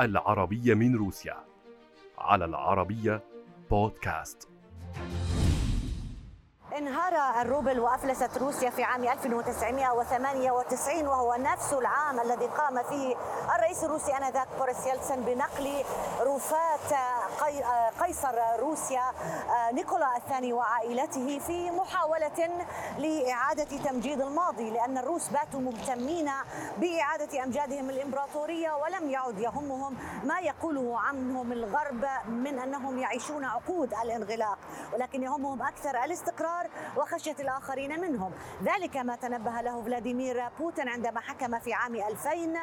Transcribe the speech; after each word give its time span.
العربية 0.00 0.74
من 0.74 0.96
روسيا. 0.96 1.36
على 2.18 2.44
العربية 2.44 3.22
بودكاست. 3.70 4.48
انهار 6.78 7.42
الروبل 7.42 7.80
وأفلست 7.80 8.38
روسيا 8.38 8.70
في 8.70 8.84
عام 8.84 9.04
1998 9.04 11.06
وهو 11.06 11.34
نفس 11.38 11.72
العام 11.72 12.20
الذي 12.20 12.46
قام 12.46 12.82
فيه 12.82 13.16
الرئيس 13.56 13.84
الروسي 13.84 14.16
آنذاك 14.16 14.48
بوريس 14.58 14.86
يلتسن 14.86 15.20
بنقل 15.20 15.84
رفات 16.20 16.98
قيصر 18.00 18.34
روسيا 18.58 19.02
نيكولا 19.72 20.16
الثاني 20.16 20.52
وعائلته 20.52 21.38
في 21.38 21.70
محاولة 21.70 22.64
لإعادة 22.98 23.64
تمجيد 23.84 24.20
الماضي 24.20 24.70
لأن 24.70 24.98
الروس 24.98 25.28
باتوا 25.28 25.60
مهتمين 25.60 26.30
بإعادة 26.78 27.44
أمجادهم 27.44 27.90
الإمبراطورية 27.90 28.72
ولم 28.72 29.10
يعد 29.10 29.38
يهمهم 29.38 29.96
ما 30.24 30.38
يقوله 30.40 31.00
عنهم 31.00 31.52
الغرب 31.52 32.06
من 32.28 32.58
أنهم 32.58 32.98
يعيشون 32.98 33.44
عقود 33.44 33.94
الانغلاق 34.04 34.58
ولكن 34.92 35.22
يهمهم 35.22 35.62
أكثر 35.62 36.04
الاستقرار 36.04 36.63
وخشية 36.96 37.36
الآخرين 37.40 38.00
منهم. 38.00 38.32
ذلك 38.62 38.96
ما 38.96 39.16
تنبه 39.16 39.60
له 39.60 39.82
فلاديمير 39.82 40.48
بوتين 40.58 40.88
عندما 40.88 41.20
حكم 41.20 41.58
في 41.58 41.72
عام 41.72 41.94
2000 41.94 42.54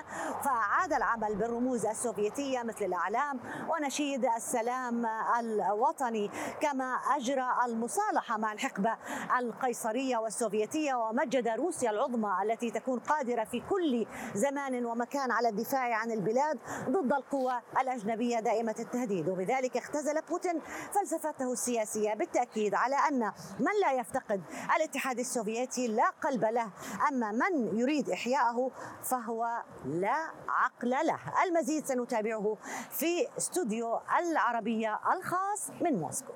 فأعاد 0.44 0.94
العمل 0.94 1.36
بالرموز 1.36 1.86
السوفيتية 1.86 2.64
مثل 2.64 2.86
الأعلام 2.86 3.40
ونشيد 3.70 4.26
السلام 4.26 5.06
الوطني 5.40 6.32
كما 6.62 6.94
أجرى 7.16 7.48
المصالحة 7.66 8.38
مع 8.38 8.54
الحقبة 8.54 8.98
القيصرية 9.40 10.18
والسوفيتية 10.18 10.94
ومجد 10.94 11.48
روسيا 11.48 11.90
العظمى 11.92 12.32
التي 12.44 12.72
تكون 12.72 13.00
قادرة 13.00 13.44
في 13.44 13.64
كل 13.70 14.06
زمان 14.34 14.86
ومكان 14.86 15.32
على 15.32 15.50
الدفاع 15.50 15.96
عن 15.96 16.12
البلاد 16.12 16.60
ضد 16.90 17.14
القوى 17.14 17.62
الأجنبية 17.82 18.40
دائمة 18.40 18.76
التهديد. 18.80 19.30
وبذلك 19.30 19.78
اختزل 19.78 20.22
بوتين 20.30 20.62
فلسفته 20.94 21.52
السياسية 21.54 22.14
بالتأكيد 22.14 22.76
على 22.76 22.96
أن 22.96 23.20
من 23.60 23.72
لا 23.82 23.91
يفتقد 24.00 24.42
الاتحاد 24.76 25.20
السوفيتي 25.20 25.88
لا 25.88 26.10
قلب 26.10 26.46
له. 26.46 26.70
أما 27.10 27.32
من 27.32 27.80
يريد 27.80 28.10
إحياءه 28.10 28.72
فهو 29.04 29.48
لا 29.86 30.32
عقل 30.48 30.90
له. 30.90 31.20
المزيد 31.44 31.86
سنتابعه 31.86 32.58
في 32.90 33.28
استوديو 33.38 34.00
العربية 34.20 35.00
الخاص 35.18 35.72
من 35.82 36.00
موسكو. 36.00 36.32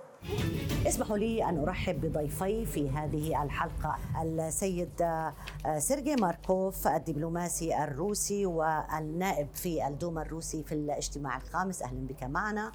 اسمحوا 0.87 1.17
لي 1.17 1.49
أن 1.49 1.59
أرحب 1.59 2.01
بضيفي 2.01 2.65
في 2.65 2.89
هذه 2.89 3.43
الحلقة 3.43 3.97
السيد 4.21 5.01
آه، 5.01 5.33
سيرجي 5.77 6.15
ماركوف 6.15 6.87
الدبلوماسي 6.87 7.83
الروسي 7.83 8.45
والنائب 8.45 9.47
في 9.53 9.87
الدوما 9.87 10.21
الروسي 10.21 10.63
في 10.63 10.71
الاجتماع 10.71 11.37
الخامس. 11.37 11.81
أهلا 11.81 12.07
بك 12.07 12.23
معنا. 12.23 12.71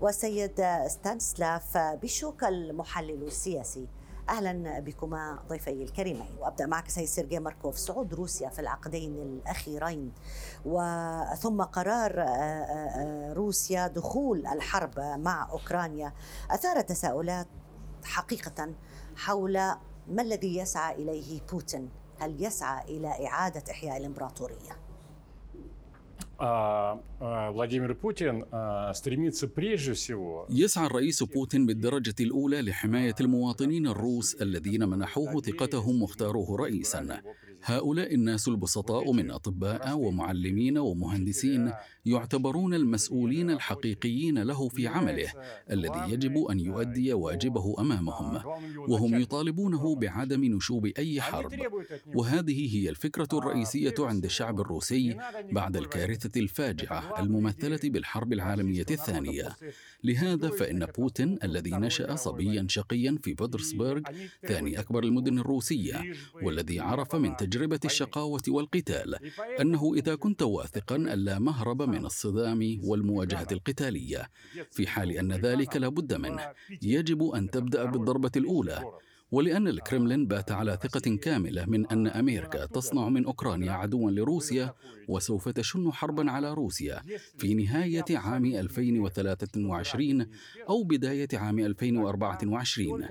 والسيد 0.00 0.66
ستانسلاف 0.86 1.78
بيشوك 1.78 2.44
المحلل 2.44 3.22
السياسي. 3.22 3.88
أهلا 4.28 4.80
بكما 4.80 5.38
ضيفي 5.48 5.82
الكريمين. 5.82 6.36
وأبدأ 6.40 6.66
معك 6.66 6.88
سيد 6.88 7.04
سيرجي 7.04 7.38
ماركوف. 7.38 7.76
صعود 7.76 8.14
روسيا 8.14 8.48
في 8.48 8.58
العقدين 8.58 9.14
الأخيرين 9.14 10.12
وثم 10.64 11.62
قرار 11.62 12.20
آه، 12.20 12.24
آه، 12.24 13.32
روسيا 13.32 13.86
دخول 13.86 14.46
الحرب 14.46 15.00
مع 15.00 15.50
أوكرانيا. 15.50 16.12
أثار 16.50 16.80
تساؤلات 16.80 17.46
حقيقة 18.04 18.74
حول 19.16 19.52
ما 20.08 20.22
الذي 20.22 20.56
يسعى 20.56 20.94
إليه 20.94 21.40
بوتين. 21.52 21.90
هل 22.20 22.44
يسعى 22.44 22.84
إلى 22.96 23.26
إعادة 23.26 23.62
إحياء 23.70 23.96
الإمبراطورية؟ 23.96 24.91
يسعى 30.50 30.86
الرئيس 30.86 31.22
بوتين 31.22 31.66
بالدرجة 31.66 32.14
الأولى 32.20 32.62
لحماية 32.62 33.14
المواطنين 33.20 33.86
الروس 33.86 34.34
الذين 34.42 34.88
منحوه 34.88 35.40
ثقتهم 35.40 36.02
واختاروه 36.02 36.56
رئيسا. 36.56 37.20
هؤلاء 37.64 38.14
الناس 38.14 38.48
البسطاء 38.48 39.12
من 39.12 39.30
أطباء 39.30 39.98
ومعلمين 39.98 40.78
ومهندسين 40.78 41.72
يعتبرون 42.06 42.74
المسؤولين 42.74 43.50
الحقيقيين 43.50 44.42
له 44.42 44.68
في 44.68 44.86
عمله 44.86 45.28
الذي 45.70 46.12
يجب 46.12 46.44
أن 46.50 46.60
يؤدي 46.60 47.12
واجبه 47.12 47.74
أمامهم. 47.78 48.40
وهم 48.88 49.20
يطالبونه 49.20 49.94
بعدم 49.96 50.44
نشوب 50.44 50.86
أي 50.86 51.20
حرب. 51.20 51.52
وهذه 52.14 52.76
هي 52.76 52.88
الفكرة 52.88 53.28
الرئيسية 53.32 53.94
عند 53.98 54.24
الشعب 54.24 54.60
الروسي 54.60 55.16
بعد 55.52 55.76
الكارثة 55.76 56.40
الفاجعة 56.40 57.20
الممثلة 57.22 57.80
بالحرب 57.84 58.32
العالمية 58.32 58.86
الثانية. 58.90 59.56
لهذا 60.04 60.48
فإن 60.48 60.86
بوتين 60.86 61.38
الذي 61.44 61.70
نشأ 61.70 62.16
صبيا 62.16 62.66
شقيا 62.68 63.18
في 63.22 63.34
بطرسبرغ 63.34 64.00
ثاني 64.46 64.80
أكبر 64.80 65.04
المدن 65.04 65.38
الروسية 65.38 66.12
والذي 66.42 66.80
عرف 66.80 67.16
من 67.16 67.36
تجربة 67.36 67.51
الشقاوة 67.84 68.42
والقتال 68.48 69.14
أنه 69.60 69.94
إذا 69.94 70.14
كنت 70.14 70.42
واثقا 70.42 70.96
ألا 70.96 71.38
مهرب 71.38 71.82
من 71.82 72.06
الصدام 72.06 72.80
والمواجهة 72.84 73.46
القتالية. 73.52 74.30
في 74.70 74.86
حال 74.86 75.10
أن 75.10 75.32
ذلك 75.32 75.76
لابد 75.76 76.14
منه. 76.14 76.52
يجب 76.82 77.22
أن 77.24 77.50
تبدأ 77.50 77.84
بالضربة 77.84 78.30
الأولى. 78.36 78.92
ولأن 79.32 79.68
الكرملين 79.68 80.26
بات 80.26 80.52
على 80.52 80.78
ثقة 80.82 81.16
كاملة 81.16 81.64
من 81.66 81.86
أن 81.86 82.06
أمريكا 82.06 82.66
تصنع 82.66 83.08
من 83.08 83.24
أوكرانيا 83.24 83.72
عدوا 83.72 84.10
لروسيا 84.10 84.74
وسوف 85.08 85.48
تشن 85.48 85.92
حربا 85.92 86.30
على 86.30 86.54
روسيا 86.54 87.02
في 87.38 87.54
نهاية 87.54 88.04
عام 88.10 88.44
2023 88.44 90.26
أو 90.68 90.82
بداية 90.82 91.28
عام 91.34 91.58
2024 91.58 93.08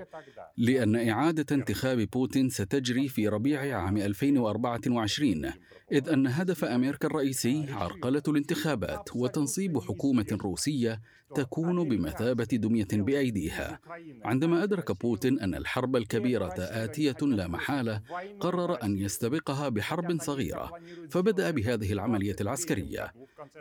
لأن 0.56 1.08
إعادة 1.08 1.56
انتخاب 1.56 1.98
بوتين 1.98 2.48
ستجري 2.48 3.08
في 3.08 3.28
ربيع 3.28 3.78
عام 3.78 3.96
2024 3.96 5.52
إذ 5.92 6.08
أن 6.08 6.26
هدف 6.26 6.64
أمريكا 6.64 7.06
الرئيسي 7.08 7.66
عرقلة 7.70 8.22
الانتخابات 8.28 9.16
وتنصيب 9.16 9.78
حكومة 9.78 10.38
روسية 10.42 11.00
تكون 11.34 11.88
بمثابة 11.88 12.44
دمية 12.44 12.88
بأيديها. 12.92 13.80
عندما 14.24 14.62
أدرك 14.62 15.02
بوتين 15.02 15.40
أن 15.40 15.54
الحرب 15.54 15.96
الكبيرة 15.96 16.54
آتية 16.58 17.16
لا 17.22 17.48
محالة 17.48 18.02
قرر 18.40 18.82
أن 18.82 18.98
يستبقها 18.98 19.68
بحرب 19.68 20.22
صغيرة 20.22 20.72
فبدأ 21.10 21.50
بهذه 21.50 21.92
العملية 21.92 22.36
العسكرية. 22.40 23.12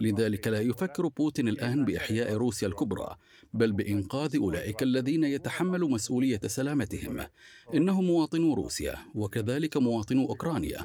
لذلك 0.01 0.47
لا 0.47 0.61
يفكر 0.61 1.07
بوتين 1.07 1.47
الآن 1.47 1.85
بإحياء 1.85 2.33
روسيا 2.33 2.67
الكبرى 2.67 3.15
بل 3.53 3.71
بإنقاذ 3.71 4.35
أولئك 4.37 4.83
الذين 4.83 5.23
يتحملوا 5.23 5.89
مسؤولية 5.89 6.39
سلامتهم. 6.45 7.25
إنهم 7.73 8.05
مواطنو 8.05 8.53
روسيا 8.53 8.95
وكذلك 9.15 9.77
مواطنو 9.77 10.29
أوكرانيا 10.29 10.79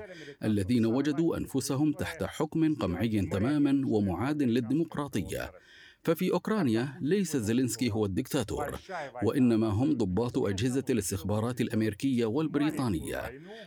الذين 0.44 0.86
وجدوا 0.86 1.36
أنفسهم 1.36 1.92
تحت 1.92 2.22
حكم 2.22 2.74
قمعي 2.74 3.20
تماما 3.20 3.82
ومعاد 3.86 4.42
للديمقراطية. 4.42 5.52
ففي 6.06 6.32
أوكرانيا 6.32 6.98
ليس 7.00 7.36
زيلينسكي 7.36 7.90
هو 7.90 8.04
الدكتاتور 8.04 8.78
وإنما 9.22 9.68
هم 9.68 9.92
ضباط 9.92 10.38
أجهزة 10.38 10.84
الاستخبارات 10.90 11.60
الأمريكية 11.60 12.24
والبريطانية. 12.24 13.22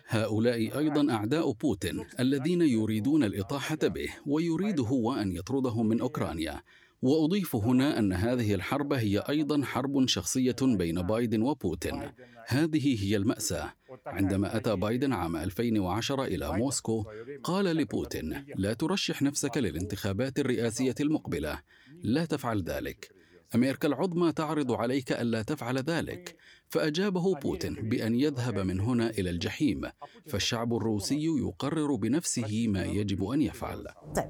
هؤلاء 0.08 0.80
أيضا 0.80 1.14
أعداء 1.14 1.52
بوتين 1.52 2.06
الذين 2.20 2.62
يريدون 2.62 3.24
الإطاحة 3.24 3.78
به 3.84 4.10
ويريد 4.26 4.80
هو 4.80 5.14
أن 5.14 5.32
يطردهم 5.32 5.88
من 5.88 6.02
أوكرانيا. 6.02 6.62
وأضيف 7.02 7.56
هنا 7.56 8.00
أن 8.00 8.14
هذه 8.14 8.54
الحرب 8.54 8.94
هي 8.94 9.20
أيضا 9.20 9.64
حرب 9.64 10.08
شخصية 10.08 10.56
بين 10.62 11.02
بايدن 11.02 11.42
وبوتين. 11.42 12.12
هذه 12.48 13.06
هي 13.06 13.16
المأساة. 13.16 13.74
عندما 14.06 14.58
أتى 14.58 14.76
بايدن 14.76 15.14
عام 15.14 15.36
2010 15.36 16.24
إلى 16.24 16.58
موسكو 16.58 17.06
قال 17.44 17.66
لبوتين 17.66 18.46
لا 18.56 18.74
ترشح 18.74 19.22
نفسك 19.22 19.58
للانتخابات 19.58 20.40
الرئاسية 20.40 20.96
المقبلة. 21.00 21.60
لا 22.04 22.26
تفعل 22.26 22.64
ذلك. 22.64 23.10
أمريكا 23.56 23.88
العظمى 23.88 24.32
تعرض 24.32 24.72
عليك 24.72 25.12
الا 25.12 25.42
تفعل 25.42 25.78
ذلك. 25.78 26.36
فأجابه 26.70 27.36
بوتين 27.36 27.74
بأن 27.74 28.16
يذهب 28.16 28.60
من 28.60 28.80
هنا 28.80 29.10
إلى 29.10 29.30
الجحيم. 29.30 29.82
فالشعب 30.28 30.74
الروسي 30.74 31.26
يقرر 31.26 31.96
بنفسه 31.96 32.68
ما 32.68 32.86
يجب 32.86 33.24
أن 33.24 33.42
يفعل. 33.42 33.86
طيب 34.16 34.30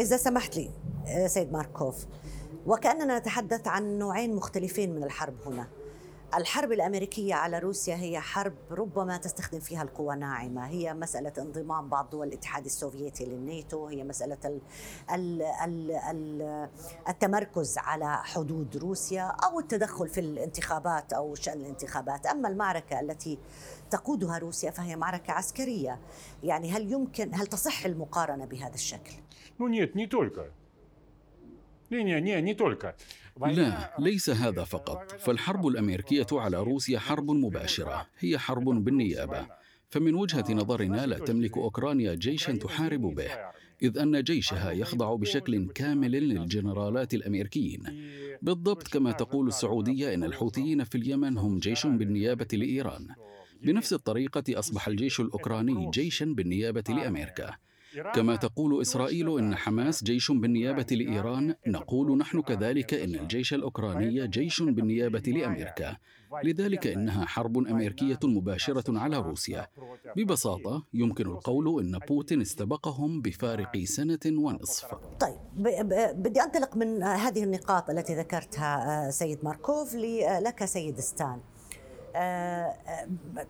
إذا 0.00 0.16
سمحت 0.16 0.56
لي 0.56 0.70
سيد 1.26 1.52
ماركوف 1.52 2.06
وكأننا 2.66 3.18
نتحدث 3.18 3.68
عن 3.68 3.98
نوعين 3.98 4.34
مختلفين 4.34 4.94
من 4.94 5.04
الحرب 5.04 5.42
هنا. 5.46 5.68
الحرب 6.35 6.71
الامريكيه 6.71 7.33
على 7.33 7.59
روسيا 7.59 7.95
هي 7.95 8.19
حرب 8.19 8.53
ربما 8.71 9.17
تستخدم 9.17 9.59
فيها 9.59 9.81
القوى 9.83 10.15
ناعمه، 10.15 10.67
هي 10.67 10.93
مساله 10.93 11.33
انضمام 11.37 11.89
بعض 11.89 12.09
دول 12.09 12.27
الاتحاد 12.27 12.65
السوفيتي 12.65 13.25
للناتو، 13.25 13.87
هي 13.87 14.03
مساله 14.03 14.37
ال 14.45 14.61
ال 15.11 15.41
ال 15.41 15.91
ال 15.91 16.69
التمركز 17.09 17.77
على 17.77 18.17
حدود 18.23 18.77
روسيا 18.77 19.23
او 19.23 19.59
التدخل 19.59 20.07
في 20.07 20.19
الانتخابات 20.19 21.13
او 21.13 21.35
شان 21.35 21.61
الانتخابات، 21.61 22.25
اما 22.25 22.49
المعركه 22.49 22.99
التي 22.99 23.39
تقودها 23.91 24.37
روسيا 24.37 24.71
فهي 24.71 24.95
معركه 24.95 25.33
عسكريه، 25.33 25.99
يعني 26.43 26.71
هل 26.71 26.91
يمكن 26.91 27.35
هل 27.35 27.47
تصح 27.47 27.85
المقارنه 27.85 28.45
بهذا 28.45 28.73
الشكل؟ 28.73 29.13
Ну 31.99 32.09
нет, 32.17 32.45
не 32.49 32.53
только. 32.55 32.93
لا 33.46 33.94
ليس 33.98 34.30
هذا 34.30 34.64
فقط. 34.64 35.12
فالحرب 35.20 35.66
الأمريكية 35.66 36.26
على 36.32 36.62
روسيا 36.62 36.98
حرب 36.98 37.30
مباشرة. 37.30 38.06
هي 38.18 38.38
حرب 38.38 38.64
بالنيابة. 38.64 39.46
فمن 39.90 40.14
وجهة 40.14 40.44
نظرنا 40.50 41.06
لا 41.06 41.18
تملك 41.18 41.56
أوكرانيا 41.56 42.14
جيشا 42.14 42.52
تحارب 42.52 43.00
به 43.00 43.30
إذ 43.82 43.98
أن 43.98 44.22
جيشها 44.22 44.70
يخضع 44.70 45.14
بشكل 45.14 45.68
كامل 45.74 46.10
للجنرالات 46.10 47.14
الأمريكيين. 47.14 47.82
بالضبط 48.42 48.88
كما 48.88 49.12
تقول 49.12 49.48
السعودية 49.48 50.14
إن 50.14 50.24
الحوثيين 50.24 50.84
في 50.84 50.98
اليمن 50.98 51.38
هم 51.38 51.58
جيش 51.58 51.86
بالنيابة 51.86 52.48
لإيران. 52.52 53.08
بنفس 53.62 53.92
الطريقة 53.92 54.44
أصبح 54.48 54.88
الجيش 54.88 55.20
الأوكراني 55.20 55.90
جيشا 55.90 56.24
بالنيابة 56.24 56.84
لأمريكا. 56.88 57.54
كما 58.14 58.36
تقول 58.36 58.80
إسرائيل 58.80 59.38
إن 59.38 59.54
حماس 59.54 60.04
جيش 60.04 60.30
بالنيابة 60.30 60.86
لإيران 60.90 61.54
نقول 61.66 62.18
نحن 62.18 62.42
كذلك 62.42 62.94
إن 62.94 63.14
الجيش 63.14 63.54
الأوكراني 63.54 64.28
جيش 64.28 64.62
بالنيابة 64.62 65.22
لأمريكا. 65.26 65.96
لذلك 66.44 66.86
إنها 66.86 67.24
حرب 67.24 67.58
أمريكية 67.58 68.18
مباشرة 68.24 68.98
على 68.98 69.18
روسيا. 69.18 69.66
ببساطة 70.16 70.84
يمكن 70.94 71.26
القول 71.26 71.80
إن 71.84 71.98
بوتين 72.08 72.40
استبقهم 72.40 73.20
بفارق 73.20 73.78
سنة 73.84 74.18
ونصف. 74.26 74.94
طيب 75.20 75.36
بدي 76.22 76.42
أنطلق 76.42 76.76
من 76.76 77.02
هذه 77.02 77.44
النقاط 77.44 77.90
التي 77.90 78.14
ذكرتها 78.14 79.10
سيد 79.10 79.44
ماركوف 79.44 79.94
لك 80.40 80.64
سيد 80.64 81.00
ستان. 81.00 81.28
آه، 81.28 81.57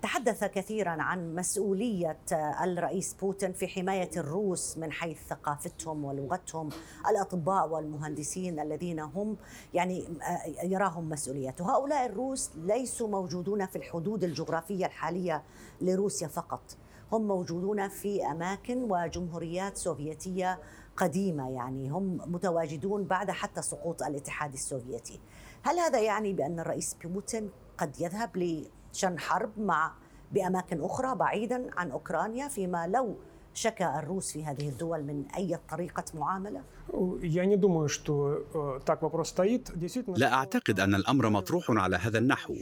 تحدث 0.02 0.44
كثيرا 0.44 0.90
عن 0.90 1.34
مسؤولية 1.34 2.18
الرئيس 2.62 3.14
بوتين 3.14 3.52
في 3.52 3.68
حماية 3.68 4.10
الروس 4.16 4.78
من 4.78 4.92
حيث 4.92 5.18
ثقافتهم 5.28 6.04
ولغتهم 6.04 6.68
الأطباء 7.10 7.68
والمهندسين 7.68 8.60
الذين 8.60 9.00
هم 9.00 9.36
يعني 9.74 10.04
آه، 10.22 10.64
يراهم 10.64 11.08
مسؤوليته. 11.08 11.76
هؤلاء 11.76 12.06
الروس 12.06 12.50
ليسوا 12.56 13.08
موجودون 13.08 13.66
في 13.66 13.76
الحدود 13.76 14.24
الجغرافية 14.24 14.86
الحالية 14.86 15.42
لروسيا 15.80 16.28
فقط. 16.28 16.76
هم 17.12 17.28
موجودون 17.28 17.88
في 17.88 18.26
أماكن 18.26 18.86
وجمهوريات 18.90 19.76
سوفيتية 19.76 20.58
قديمة 20.96 21.50
يعني. 21.50 21.88
هم 21.90 22.20
متواجدون 22.26 23.04
بعد 23.04 23.30
حتى 23.30 23.62
سقوط 23.62 24.02
الاتحاد 24.02 24.52
السوفيتي. 24.52 25.20
هل 25.62 25.78
هذا 25.78 26.00
يعني 26.00 26.32
بأن 26.32 26.60
الرئيس 26.60 26.96
بوتين 27.04 27.50
قد 27.78 28.00
يذهب 28.00 28.36
لشن 28.36 29.18
حرب 29.18 29.58
مع 29.58 29.92
بأماكن 30.32 30.84
أخرى 30.84 31.14
بعيدا 31.14 31.70
عن 31.76 31.90
أوكرانيا 31.90 32.48
فيما 32.48 32.86
لو 32.86 33.16
شكى 33.54 33.86
الروس 33.86 34.32
في 34.32 34.44
هذه 34.44 34.68
الدول 34.68 35.04
من 35.04 35.24
أي 35.36 35.58
طريقة 35.68 36.04
معاملة؟ 36.14 36.62
لا 40.16 40.34
أعتقد 40.34 40.80
أن 40.80 40.94
الأمر 40.94 41.30
مطروح 41.30 41.70
على 41.70 41.96
هذا 41.96 42.18
النحو. 42.18 42.56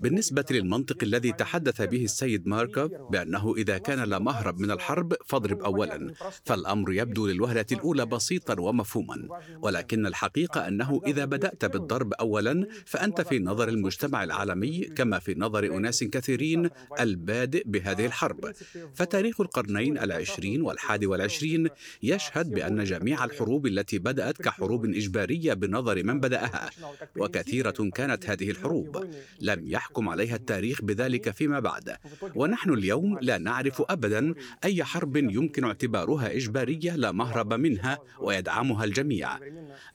بالنسبة 0.00 0.44
للمنطق 0.50 0.96
الذي 1.02 1.32
تحدث 1.32 1.82
به 1.82 2.04
السيد 2.04 2.48
ماركوف 2.48 2.92
بأنه 3.10 3.54
إذا 3.56 3.78
كان 3.78 4.00
لا 4.00 4.18
مهرب 4.18 4.60
من 4.60 4.70
الحرب 4.70 5.14
فاضرب 5.26 5.62
أولا. 5.62 6.14
فالأمر 6.44 6.92
يبدو 6.92 7.26
للوهلة 7.26 7.66
الأولى 7.72 8.06
بسيطا 8.06 8.60
ومفهوما. 8.60 9.28
ولكن 9.62 10.06
الحقيقة 10.06 10.68
أنه 10.68 11.00
إذا 11.06 11.24
بدأت 11.24 11.64
بالضرب 11.64 12.12
أولا 12.12 12.66
فأنت 12.86 13.20
في 13.20 13.38
نظر 13.38 13.68
المجتمع 13.68 14.24
العالمي 14.24 14.80
كما 14.80 15.18
في 15.18 15.34
نظر 15.38 15.76
أناس 15.76 16.04
كثيرين 16.04 16.70
البادئ 17.00 17.62
بهذه 17.66 18.06
الحرب. 18.06 18.52
فتاريخ 18.94 19.40
القرنين 19.40 19.98
العشرين 19.98 20.62
والحادي 20.62 21.06
والعشرين 21.06 21.68
يشهد 22.02 22.50
بأن 22.50 22.84
جميع 22.84 23.24
الحروب 23.24 23.66
التي 23.70 23.98
بدأت 23.98 24.42
كحروب 24.42 24.84
إجبارية 24.84 25.52
بنظر 25.54 26.04
من 26.04 26.20
بدأها 26.20 26.70
وكثيرة 27.16 27.90
كانت 27.94 28.30
هذه 28.30 28.50
الحروب. 28.50 29.06
لم 29.40 29.66
يحكم 29.66 30.08
عليها 30.08 30.36
التاريخ 30.36 30.82
بذلك 30.82 31.30
فيما 31.30 31.60
بعد. 31.60 31.96
ونحن 32.34 32.70
اليوم 32.72 33.18
لا 33.18 33.38
نعرف 33.38 33.82
أبدا 33.88 34.34
أي 34.64 34.84
حرب 34.84 35.16
يمكن 35.16 35.64
اعتبارها 35.64 36.36
إجبارية 36.36 36.96
لا 36.96 37.12
مهرب 37.12 37.54
منها 37.54 37.98
ويدعمها 38.20 38.84
الجميع. 38.84 39.38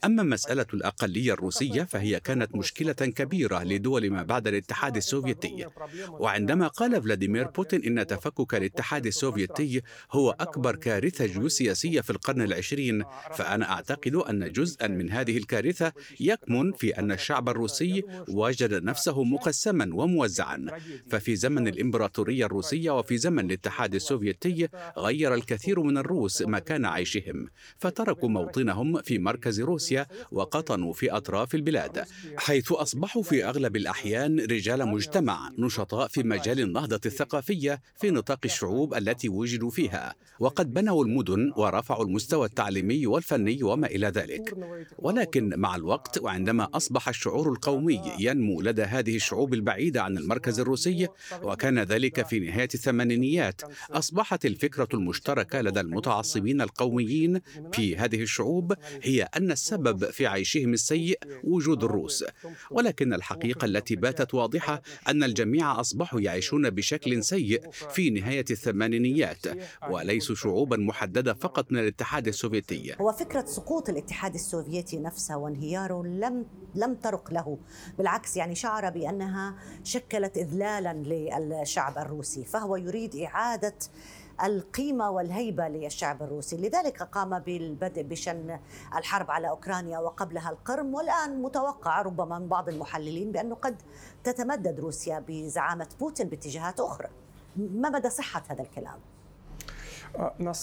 أما 0.06 0.24
مسألة 0.24 0.66
الأقلية 0.74 1.34
الروسية 1.34 1.84
فهي 1.84 2.20
كانت 2.20 2.56
مشكلة 2.56 2.94
كبيرة 2.94 3.64
لدول 3.64 4.10
ما 4.12 4.24
بعد 4.24 4.48
الاتحاد 4.48 4.96
السوفيتي. 4.96 5.66
وعندما 6.10 6.68
قال 6.68 7.02
فلاديمير 7.02 7.48
بوتين 7.48 7.84
إن 8.00 8.08
تفكك 8.08 8.56
الاتحاد 8.56 9.06
السوفيتي 9.06 9.82
هو 10.12 10.32
أكبر 10.40 10.76
كارثة 10.76 11.26
جيوسياسية 11.26 12.02
في 12.02 12.10
القرن 12.10 12.42
العشرين 12.42 13.04
فأنا 13.34 13.65
أعتقد 13.66 14.16
أن 14.16 14.52
جزءا 14.52 14.88
من 14.88 15.12
هذه 15.12 15.38
الكارثة 15.38 15.92
يكمن 16.20 16.72
في 16.72 17.00
أن 17.00 17.12
الشعب 17.12 17.50
الروسي 17.50 18.04
وجد 18.30 18.84
نفسه 18.84 19.24
مقسما 19.24 19.90
وموزعا. 19.94 20.66
ففي 21.10 21.36
زمن 21.36 21.68
الإمبراطورية 21.68 22.46
الروسية 22.46 22.92
وفي 22.92 23.18
زمن 23.18 23.46
الاتحاد 23.46 23.96
السوفيتي 23.96 24.68
غير 24.98 25.34
الكثير 25.34 25.80
من 25.80 25.98
الروس 25.98 26.42
مكان 26.42 26.86
عيشهم 26.86 27.48
فتركوا 27.78 28.30
موطنهم 28.30 29.02
في 29.02 29.20
مركز 29.20 29.62
روسيا 29.62 30.08
وقطنوا 30.32 30.94
في 30.94 31.12
أطراف 31.12 31.56
البلاد 31.56 32.06
حيث 32.38 32.72
أصبحوا 32.72 33.24
في 33.24 33.46
أغلب 33.46 33.76
الأحيان 33.76 34.40
رجال 34.40 34.88
مجتمع 34.88 35.52
نشطاء 35.58 36.08
في 36.08 36.24
مجال 36.24 36.60
النهضة 36.60 37.00
الثقافية 37.06 37.82
في 38.00 38.12
نطاق 38.12 38.40
الشعوب 38.46 38.94
التي 38.94 39.30
وجدوا 39.30 39.70
فيها. 39.70 40.16
وقد 40.40 40.74
بنوا 40.74 41.04
المدن 41.04 41.52
ورفعوا 41.58 42.06
المستوى 42.06 42.46
التعليمي 42.48 43.08
والفني 43.08 43.55
وما 43.64 43.88
إلى 43.88 44.08
ذلك. 44.08 44.58
ولكن 45.00 45.54
مع 45.60 45.76
الوقت 45.76 46.18
وعندما 46.22 46.70
أصبح 46.74 47.10
الشعور 47.10 47.52
القومي 47.52 48.02
ينمو 48.20 48.62
لدى 48.62 48.84
هذه 48.84 49.16
الشعوب 49.16 49.54
البعيدة 49.54 50.04
عن 50.04 50.18
المركز 50.18 50.60
الروسي 50.60 51.08
وكان 51.44 51.80
ذلك 51.80 52.28
في 52.28 52.40
نهاية 52.40 52.70
الثمانينيات 52.74 53.62
أصبحت 53.92 54.46
الفكرة 54.46 54.88
المشتركة 54.94 55.62
لدى 55.62 55.80
المتعصبين 55.80 56.62
القوميين 56.62 57.42
في 57.74 57.98
هذه 57.98 58.22
الشعوب 58.22 58.74
هي 59.02 59.24
أن 59.24 59.52
السبب 59.52 60.10
في 60.10 60.28
عيشهم 60.28 60.74
السيء 60.74 61.20
وجود 61.44 61.84
الروس. 61.84 62.26
ولكن 62.72 63.14
الحقيقة 63.14 63.66
التي 63.66 63.96
باتت 63.96 64.34
واضحة 64.34 64.82
أن 65.08 65.24
الجميع 65.24 65.80
أصبحوا 65.80 66.22
يعيشون 66.22 66.70
بشكل 66.70 67.24
سيء 67.24 67.70
في 67.72 68.10
نهاية 68.10 68.46
الثمانينيات 68.52 69.46
وليسوا 69.90 70.36
شعوبا 70.36 70.78
محددة 70.78 71.34
فقط 71.34 71.72
من 71.72 71.80
الاتحاد 71.80 72.28
السوفيتي. 72.28 72.96
هو 73.02 73.12
فكرة 73.12 73.35
سقوط 73.44 73.90
الاتحاد 73.90 74.34
السوفيتي 74.34 75.00
نفسه 75.00 75.38
وانهياره 75.38 76.04
لم 76.04 76.46
لم 76.76 76.96
ترق 76.96 77.34
له. 77.34 77.58
بالعكس 77.98 78.38
يعني 78.38 78.56
شعر 78.56 78.90
بأنها 78.90 79.56
شكلت 79.84 80.38
إذلالا 80.38 80.94
للشعب 80.94 81.98
الروسي 81.98 82.46
فهو 82.46 82.76
يريد 82.76 83.16
إعادة 83.16 83.76
القيمة 84.44 85.10
والهيبة 85.10 85.68
للشعب 85.68 86.24
الروسي. 86.24 86.58
لذلك 86.58 87.04
قام 87.04 87.40
بالبدء 87.40 88.02
بشن 88.02 88.60
الحرب 88.96 89.32
على 89.32 89.50
أوكرانيا 89.50 90.00
وقبلها 90.00 90.50
القرم 90.50 90.94
والآن 90.94 91.42
متوقع 91.42 92.02
ربما 92.02 92.40
من 92.40 92.48
بعض 92.48 92.70
المحللين 92.70 93.32
بأنه 93.32 93.56
قد 93.56 93.82
تتمدد 94.24 94.80
روسيا 94.80 95.24
بزعامة 95.28 95.88
بوتين 96.00 96.30
باتجاهات 96.30 96.80
أخرى. 96.80 97.08
ما 97.58 97.90
مدى 97.90 98.10
صحة 98.10 98.44
هذا 98.50 98.62
الكلام؟ 98.62 99.00
На 100.40 100.54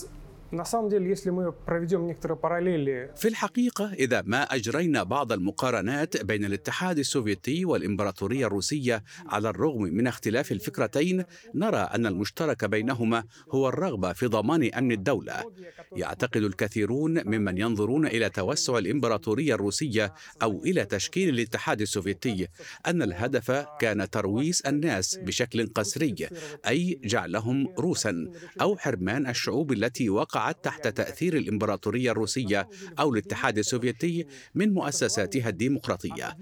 في 3.16 3.28
الحقيقة 3.28 3.92
إذا 3.92 4.22
ما 4.26 4.42
أجرينا 4.42 5.02
بعض 5.02 5.32
المقارنات 5.32 6.24
بين 6.24 6.44
الاتحاد 6.44 6.98
السوفيتي 6.98 7.64
والإمبراطورية 7.64 8.46
الروسية 8.46 9.04
على 9.26 9.48
الرغم 9.48 9.82
من 9.82 10.06
اختلاف 10.06 10.52
الفكرتين 10.52 11.24
نرى 11.54 11.76
أن 11.76 12.06
المشترك 12.06 12.64
بينهما 12.64 13.24
هو 13.50 13.68
الرغبة 13.68 14.12
في 14.12 14.26
ضمان 14.26 14.70
أمن 14.74 14.92
الدولة. 14.92 15.44
يعتقد 15.96 16.42
الكثيرون 16.42 17.28
ممن 17.28 17.58
ينظرون 17.58 18.06
إلى 18.06 18.30
توسع 18.30 18.78
الإمبراطورية 18.78 19.54
الروسية 19.54 20.14
أو 20.42 20.64
إلى 20.64 20.84
تشكيل 20.84 21.28
الاتحاد 21.28 21.80
السوفيتي 21.80 22.48
أن 22.86 23.02
الهدف 23.02 23.50
كان 23.80 24.10
ترويس 24.10 24.60
الناس 24.60 25.16
بشكل 25.16 25.66
قسري 25.66 26.14
أي 26.68 27.00
جعلهم 27.04 27.74
روسا 27.78 28.30
أو 28.60 28.76
حرمان 28.76 29.26
الشعوب 29.26 29.72
التي 29.72 30.10
وقع 30.10 30.41
وقعت 30.42 30.64
تحت 30.64 30.88
تأثير 30.88 31.36
الإمبراطورية 31.36 32.10
الروسية 32.10 32.68
أو 32.98 33.12
الاتحاد 33.12 33.58
السوفيتي 33.58 34.26
من 34.54 34.74
مؤسساتها 34.74 35.48
الديمقراطية. 35.48 36.36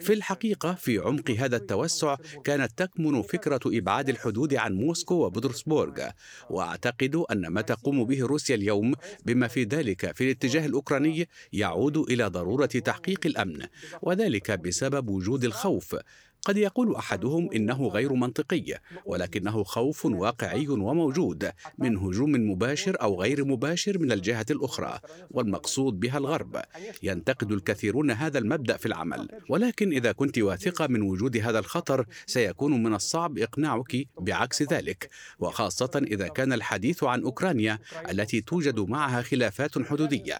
في 0.00 0.12
الحقيقة 0.12 0.74
في 0.74 0.98
عمق 0.98 1.30
هذا 1.30 1.56
التوسع 1.56 2.16
كانت 2.44 2.78
تكمن 2.78 3.22
فكرة 3.22 3.60
إبعاد 3.66 4.08
الحدود 4.08 4.54
عن 4.54 4.74
موسكو 4.74 5.14
وبطرسبورغ، 5.14 6.08
وأعتقد 6.50 7.24
أن 7.32 7.46
ما 7.46 7.60
تقوم 7.60 8.04
به 8.04 8.26
روسيا 8.26 8.54
اليوم 8.54 8.94
بما 9.24 9.48
في 9.48 9.64
ذلك 9.64 10.16
في 10.16 10.24
الاتجاه 10.24 10.66
الأوكراني 10.66 11.28
يعود 11.52 11.96
إلى 11.96 12.26
ضرورة 12.26 12.66
تحقيق 12.66 13.26
الأمن، 13.26 13.66
وذلك 14.02 14.50
بسبب 14.50 15.08
وجود 15.08 15.44
الخوف 15.44 15.96
قد 16.44 16.56
يقول 16.56 16.96
أحدهم 16.96 17.50
إنه 17.54 17.88
غير 17.88 18.12
منطقي 18.12 18.80
ولكنه 19.06 19.64
خوف 19.64 20.06
واقعي 20.06 20.68
وموجود 20.68 21.50
من 21.78 21.96
هجوم 21.96 22.32
مباشر 22.50 22.96
أو 23.02 23.22
غير 23.22 23.44
مباشر 23.44 23.98
من 23.98 24.12
الجهة 24.12 24.46
الأخرى 24.50 24.98
والمقصود 25.30 26.00
بها 26.00 26.18
الغرب. 26.18 26.62
ينتقد 27.02 27.52
الكثيرون 27.52 28.10
هذا 28.10 28.38
المبدأ 28.38 28.76
في 28.76 28.86
العمل. 28.86 29.28
ولكن 29.48 29.92
إذا 29.92 30.12
كنت 30.12 30.38
واثقة 30.38 30.86
من 30.86 31.02
وجود 31.02 31.36
هذا 31.36 31.58
الخطر 31.58 32.06
سيكون 32.26 32.82
من 32.82 32.94
الصعب 32.94 33.38
إقناعك 33.38 34.06
بعكس 34.20 34.62
ذلك 34.62 35.10
وخاصة 35.38 35.90
إذا 36.06 36.28
كان 36.28 36.52
الحديث 36.52 37.04
عن 37.04 37.22
أوكرانيا 37.22 37.78
التي 38.10 38.40
توجد 38.40 38.80
معها 38.80 39.22
خلافات 39.22 39.78
حدودية. 39.82 40.38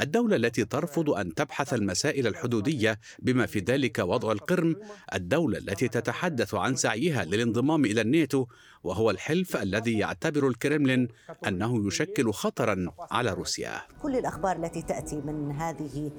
الدولة 0.00 0.36
التي 0.36 0.64
ترفض 0.64 1.10
أن 1.10 1.34
تبحث 1.34 1.74
المسائل 1.74 2.26
الحدودية 2.26 3.00
بما 3.18 3.46
في 3.46 3.58
ذلك 3.58 3.98
وضع 3.98 4.32
القرم، 4.32 4.76
الدولة 5.14 5.58
التي 5.58 5.88
تتحدث 5.88 6.54
عن 6.54 6.76
سعيها 6.76 7.24
للانضمام 7.24 7.84
إلى 7.84 8.00
الناتو، 8.00 8.46
وهو 8.84 9.10
الحلف 9.10 9.56
الذي 9.56 9.98
يعتبر 9.98 10.48
الكرملين 10.48 11.08
أنه 11.46 11.86
يشكل 11.86 12.32
خطرا 12.32 12.86
على 13.10 13.32
روسيا. 13.32 13.82
كل 14.02 14.16
الأخبار 14.16 14.56
التي 14.56 14.82
تأتي 14.82 15.16
من 15.16 15.52
هذه 15.52 16.10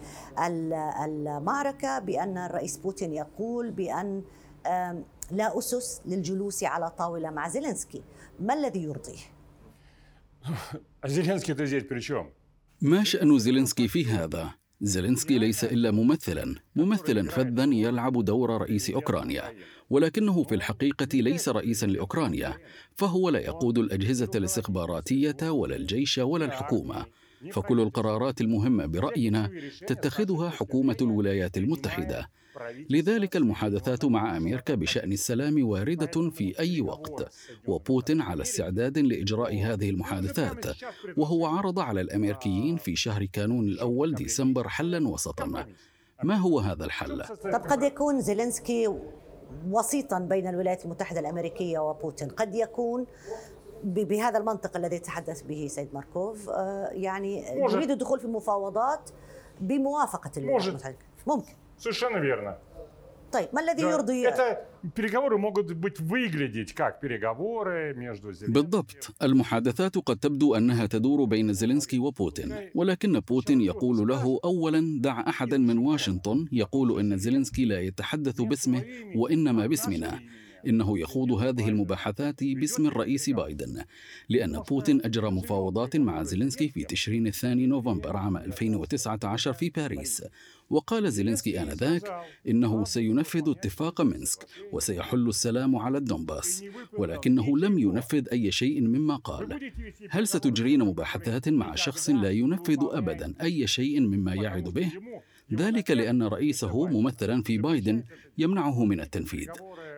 المعركة 1.06 2.00
بأن 2.00 2.38
الرئيس 2.38 2.78
بوتين 2.78 3.14
يقول 3.14 3.72
بأن 3.72 4.24
لا 5.32 5.58
أسس 5.58 6.02
للجلوس 6.06 6.64
على 6.64 6.90
طاولة 6.90 7.30
مع 7.30 7.50
زيلينسكي، 7.50 8.04
ما 8.40 8.54
الذي 8.54 8.84
يرضيه؟ 8.84 9.20
زيلينسكي 11.06 11.54
здесь 11.56 11.84
при 11.84 12.00
чем؟ 12.00 12.30
ما 12.83 13.05
شأن 13.05 13.39
زيلينسكي 13.39 13.89
في 13.89 14.05
هذا؟ 14.05 14.55
زيلينسكي 14.81 15.39
ليس 15.39 15.65
إلا 15.65 15.91
ممثلا 15.91 16.55
ممثلا 16.77 17.31
فذا 17.31 17.65
يلعب 17.65 18.25
دور 18.25 18.61
رئيس 18.61 18.91
أوكرانيا 18.91 19.55
ولكنه 19.91 20.43
في 20.43 20.55
الحقيقة 20.55 21.09
ليس 21.15 21.49
رئيسا 21.49 21.87
لأوكرانيا 21.87 22.59
فهو 22.97 23.29
لا 23.29 23.39
يقود 23.39 23.79
الأجهزة 23.79 24.31
الاستخباراتية 24.35 25.51
ولا 25.51 25.77
الجيش 25.77 26.19
ولا 26.19 26.45
الحكومة 26.45 27.07
فكل 27.53 27.81
القرارات 27.81 28.41
المهمة 28.41 28.87
برأينا 28.87 29.51
تتخذها 29.87 30.51
حكومة 30.51 30.97
الولايات 31.01 31.57
المتحدة 31.57 32.29
لذلك 32.91 33.37
المحادثات 33.37 34.05
مع 34.05 34.37
أمريكا 34.37 34.75
بشأن 34.75 35.13
السلام 35.13 35.69
واردة 35.69 36.31
في 36.31 36.59
أي 36.61 36.81
وقت 36.81 37.33
وبوتين 37.67 38.21
على 38.21 38.43
استعداد 38.43 38.99
لإجراء 38.99 39.55
هذه 39.63 39.91
المحادثات 39.91 40.67
وهو 41.17 41.47
عرض 41.47 41.79
على 41.79 42.01
الأمريكيين 42.01 42.77
في 42.77 42.97
شهر 42.97 43.25
كانون 43.25 43.65
الأول 43.65 44.15
ديسمبر 44.15 44.69
حلا 44.69 45.09
وسطا. 45.09 45.67
ما 46.23 46.37
هو 46.37 46.59
هذا 46.61 46.85
الحل؟ 46.85 47.25
طب 47.25 47.61
قد 47.61 47.83
يكون 47.83 48.21
زيلينسكي 48.21 48.89
وسيطا 49.71 50.19
بين 50.19 50.49
الولايات 50.49 50.85
المتحدة 50.85 51.21
الأمريكية 51.21 51.79
وبوتين. 51.79 52.29
قد 52.29 52.55
يكون 52.55 53.07
بهذا 53.85 54.39
المنطق 54.39 54.77
الذي 54.77 54.99
تحدث 54.99 55.43
به 55.43 55.67
سيد 55.71 55.89
ماركوف 55.95 56.49
آه، 56.51 56.89
يعني 56.93 57.45
يريد 57.73 57.91
الدخول 57.91 58.21
في 58.21 58.27
مفاوضات 58.27 59.11
بموافقة 59.61 60.31
الولايات 60.37 60.67
المتحدة. 60.69 60.97
ممكن. 61.27 61.53
Совершенно 61.82 62.18
верно. 62.18 62.58
طيب 63.32 63.48
ما 63.54 63.62
الذي 63.62 63.82
يرضي 63.82 64.28
Это 64.28 64.58
переговоры 64.96 65.38
могут 65.38 65.74
быть 65.74 66.00
выглядеть 66.00 66.74
как 66.74 67.00
переговоры 67.02 67.94
между 67.94 68.32
بالضبط 68.48 69.16
المحادثات 69.22 69.98
قد 69.98 70.18
تبدو 70.18 70.56
أنها 70.56 70.86
تدور 70.86 71.26
بين 71.26 71.54
زيلينسكي 71.54 72.00
وبوتين 72.00 72.56
ولكن 72.76 73.20
بوتين 73.20 73.62
يقول 73.62 74.08
له 74.08 74.40
أولا 74.46 75.02
دع 75.02 75.20
أحدا 75.30 75.58
من 75.58 75.78
واشنطن 75.78 76.48
يقول 76.52 77.00
أن 77.00 77.18
زيلينسكي 77.18 77.66
لا 77.66 77.82
يتحدث 77.82 78.42
باسمه 78.42 78.84
وإنما 79.16 79.68
باسمنا 79.68 80.20
إنه 80.68 81.00
يخوض 81.00 81.32
هذه 81.32 81.70
المباحثات 81.70 82.44
باسم 82.44 82.88
الرئيس 82.88 83.30
بايدن 83.30 83.84
لأن 84.30 84.60
بوتين 84.60 85.02
أجرى 85.06 85.32
مفاوضات 85.32 85.96
مع 85.96 86.24
زيلينسكي 86.24 86.70
في 86.70 86.84
تشرين 86.84 87.28
الثاني 87.28 87.66
نوفمبر 87.66 88.18
عام 88.18 88.38
2019 88.38 89.54
في 89.54 89.70
باريس 89.70 90.24
وقال 90.73 91.13
زيلينسكي 91.13 91.63
آنذاك 91.63 92.23
إنه 92.49 92.85
سينفذ 92.85 93.51
اتفاق 93.51 94.01
مينسك 94.01 94.47
وسيحل 94.73 95.29
السلام 95.29 95.77
على 95.77 95.99
الدنباس 95.99 96.65
ولكنه 96.99 97.59
لم 97.59 97.79
ينفذ 97.79 98.29
أي 98.33 98.53
شيء 98.53 98.81
مما 98.81 99.17
قال. 99.17 99.73
هل 100.11 100.29
ستجرين 100.29 100.81
مباحثات 100.81 101.49
مع 101.49 101.75
شخص 101.75 102.11
لا 102.11 102.31
ينفذ 102.31 102.79
أبدا 102.81 103.35
أي 103.43 103.67
شيء 103.67 104.01
مما 104.01 104.35
يعد 104.35 104.65
به؟ 104.65 104.93
ذلك 105.53 105.91
لأن 105.91 106.23
رئيسه 106.23 106.87
ممثلا 106.87 107.43
في 107.43 107.59
بايدن 107.59 108.03
يمنعه 108.39 108.85
من 108.85 109.01
التنفيذ. 109.01 109.49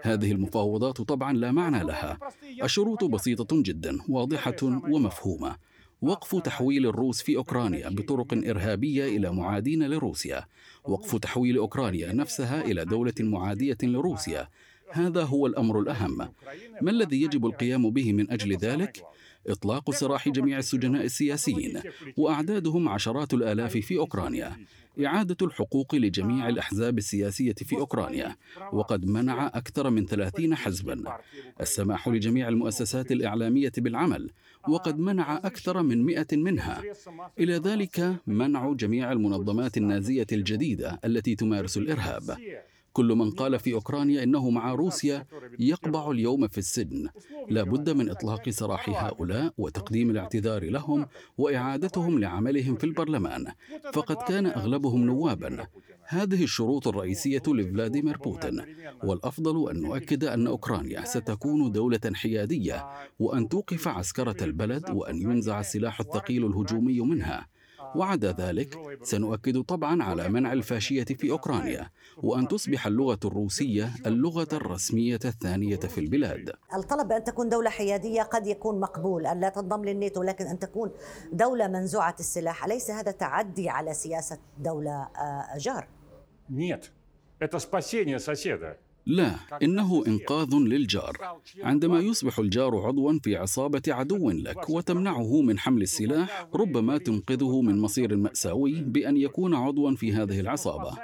هذه 0.02 0.33
المفاوضات 0.33 1.00
طبعا 1.00 1.33
لا 1.33 1.52
معنى 1.52 1.85
لها. 1.85 2.19
الشروط 2.62 3.04
بسيطة 3.04 3.62
جدا 3.62 3.99
واضحة 4.09 4.57
ومفهومة. 4.62 5.57
وقف 6.03 6.37
تحويل 6.43 6.87
الروس 6.87 7.23
في 7.23 7.37
أوكرانيا 7.37 7.89
بطرق 7.89 8.33
إرهابية 8.33 9.17
إلى 9.17 9.33
معادين 9.33 9.83
لروسيا. 9.83 10.45
وقف 10.85 11.17
تحويل 11.17 11.57
أوكرانيا 11.57 12.13
نفسها 12.13 12.65
إلى 12.65 12.85
دولة 12.85 13.15
معادية 13.21 13.79
لروسيا. 13.83 14.49
هذا 14.91 15.23
هو 15.23 15.47
الأمر 15.47 15.81
الأهم. 15.81 16.19
ما 16.83 16.91
الذي 16.91 17.23
يجب 17.23 17.47
القيام 17.47 17.91
به 17.91 18.13
من 18.13 18.31
أجل 18.31 18.57
ذلك؟ 18.57 19.03
إطلاق 19.47 19.91
سراح 19.91 20.29
جميع 20.29 20.59
السجناء 20.59 21.05
السياسيين 21.05 21.81
وأعدادهم 22.17 22.89
عشرات 22.89 23.35
الآلاف 23.35 23.77
في 23.77 23.99
أوكرانيا. 23.99 24.57
إعادة 25.07 25.37
الحقوق 25.43 25.95
لجميع 25.95 26.49
الأحزاب 26.49 26.99
السياسية 26.99 27.55
في 27.55 27.77
أوكرانيا. 27.77 28.37
وقد 28.73 29.07
منع 29.07 29.47
أكثر 29.47 29.91
من 29.91 30.07
ثلاثين 30.07 30.55
حزبا. 30.55 31.19
السماح 31.61 32.09
لجميع 32.09 32.49
المؤسسات 32.49 33.13
الإعلامية 33.13 33.73
بالعمل. 33.79 34.31
وقد 34.68 34.99
منع 34.99 35.37
أكثر 35.37 35.83
من 35.83 36.04
مئة 36.04 36.37
منها. 36.37 36.83
إلى 37.38 37.56
ذلك 37.56 38.16
منع 38.26 38.73
جميع 38.73 39.12
المنظمات 39.12 39.76
النازية 39.76 40.26
الجديدة 40.33 41.00
التي 41.04 41.35
تمارس 41.35 41.76
الإرهاب. 41.76 42.37
كل 42.92 43.06
من 43.06 43.30
قال 43.30 43.59
في 43.59 43.73
أوكرانيا 43.73 44.23
إنه 44.23 44.50
مع 44.50 44.73
روسيا 44.73 45.26
يقبع 45.59 46.11
اليوم 46.11 46.49
في 46.49 46.59
السجن. 46.59 47.09
لا 47.50 47.62
بد 47.62 47.90
من 47.90 48.11
إطلاق 48.11 48.49
سراح 48.49 49.04
هؤلاء 49.04 49.52
وتقديم 49.59 50.11
الاعتذار 50.11 50.64
لهم 50.71 51.06
وإعادتهم 51.38 52.18
لعملهم 52.18 52.76
في 52.76 52.85
البرلمان. 52.85 53.47
فقد 53.92 54.16
كان 54.16 54.47
أغلبهم 54.47 55.04
نوابا. 55.04 55.66
هذه 56.06 56.44
الشروط 56.44 56.88
الرئيسية 56.88 57.42
لفلاديمير 57.49 58.16
بوتين 58.16 58.62
والأفضل 59.04 59.70
أن 59.70 59.82
نؤكد 59.82 60.25
أن 60.25 60.46
أوكرانيا 60.46 61.04
ستكون 61.04 61.73
دولة 61.73 62.00
حيادية 62.14 62.87
وأن 63.18 63.49
توقف 63.49 63.88
عسكرة 63.88 64.44
البلد 64.44 64.90
وأن 64.90 65.23
ينزع 65.23 65.61
السلاح 65.61 66.00
الثقيل 66.00 66.46
الهجومي 66.46 67.00
منها. 67.00 67.54
وعدا 67.94 68.32
ذلك 68.32 68.78
سنؤكد 69.02 69.62
طبعا 69.62 70.02
على 70.02 70.28
منع 70.28 70.52
الفاشية 70.52 71.04
في 71.04 71.30
أوكرانيا 71.30 71.90
وأن 72.23 72.49
تصبح 72.49 72.87
اللغة 72.87 73.18
الروسية 73.25 73.90
اللغة 74.06 74.49
الرسمية 74.52 75.18
الثانية 75.25 75.76
في 75.76 75.99
البلاد. 75.99 76.52
الطلب 76.75 77.08
بأن 77.08 77.25
تكون 77.25 77.49
دولة 77.49 77.70
حيادية 77.70 78.23
قد 78.23 78.46
يكون 78.46 78.80
مقبول 78.80 79.26
أن 79.26 79.40
لا 79.40 79.49
تنضم 79.49 79.84
للناتو 79.84 80.23
لكن 80.23 80.46
أن 80.46 80.58
تكون 80.58 80.90
دولة 81.32 81.68
منزوعة 81.68 82.16
السلاح. 82.20 82.64
أليس 82.64 82.90
هذا 82.90 83.11
تعدي 83.11 83.68
على 83.68 83.94
سياسة 83.94 84.38
دولة 84.58 85.08
آه، 85.16 85.58
جار؟ 85.58 85.94
Нет, 86.49 86.93
это 87.39 87.59
спасение 87.59 88.19
соседа. 88.19 88.79
لا 89.06 89.34
إنه 89.62 90.04
إنقاذ 90.06 90.54
للجار. 90.54 91.16
عندما 91.62 92.00
يصبح 92.00 92.38
الجار 92.38 92.76
عضوا 92.76 93.18
في 93.23 93.37
عصابة 93.37 93.82
عدو 93.88 94.30
لك 94.30 94.70
وتمنعه 94.70 95.40
من 95.40 95.58
حمل 95.58 95.82
السلاح 95.82 96.49
ربما 96.54 96.99
تنقذه 96.99 97.61
من 97.61 97.78
مصير 97.78 98.16
مأساوي 98.16 98.80
بأن 98.80 99.16
يكون 99.16 99.54
عضوا 99.54 99.94
في 99.94 100.12
هذه 100.12 100.40
العصابة. 100.40 100.99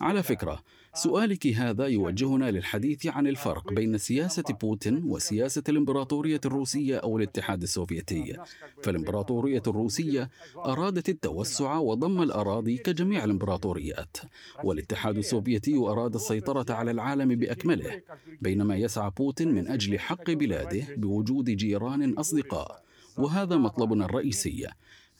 على 0.00 0.22
فكرة 0.22 0.62
سؤالك 0.94 1.46
هذا 1.46 1.86
يوجهنا 1.86 2.50
للحديث 2.50 3.06
عن 3.06 3.26
الفرق 3.26 3.72
بين 3.72 3.98
سياسة 3.98 4.44
بوتين 4.60 5.02
وسياسة 5.04 5.62
الإمبراطورية 5.68 6.40
الروسية 6.46 6.96
أو 6.96 7.18
الاتحاد 7.18 7.62
السوفيتي. 7.62 8.36
فالإمبراطورية 8.82 9.62
الروسية 9.66 10.30
أرادت 10.56 11.08
التوسع 11.08 11.78
وضم 11.78 12.22
الأراضي 12.22 12.76
كجميع 12.76 13.24
الإمبراطوريات 13.24 14.16
والاتحاد 14.64 15.16
السوفيتي 15.16 15.76
أراد 15.76 16.14
السيطرة 16.14 16.74
على 16.74 16.90
العالم 16.90 17.39
بأكمله 17.40 18.02
بينما 18.40 18.76
يسعى 18.76 19.10
بوتين 19.16 19.48
من 19.56 19.68
أجل 19.68 19.98
حق 19.98 20.30
بلاده 20.30 20.84
بوجود 20.96 21.50
جيران 21.50 22.12
أصدقاء 22.18 22.82
وهذا 23.18 23.56
مطلبنا 23.56 24.04
الرئيسي. 24.04 24.66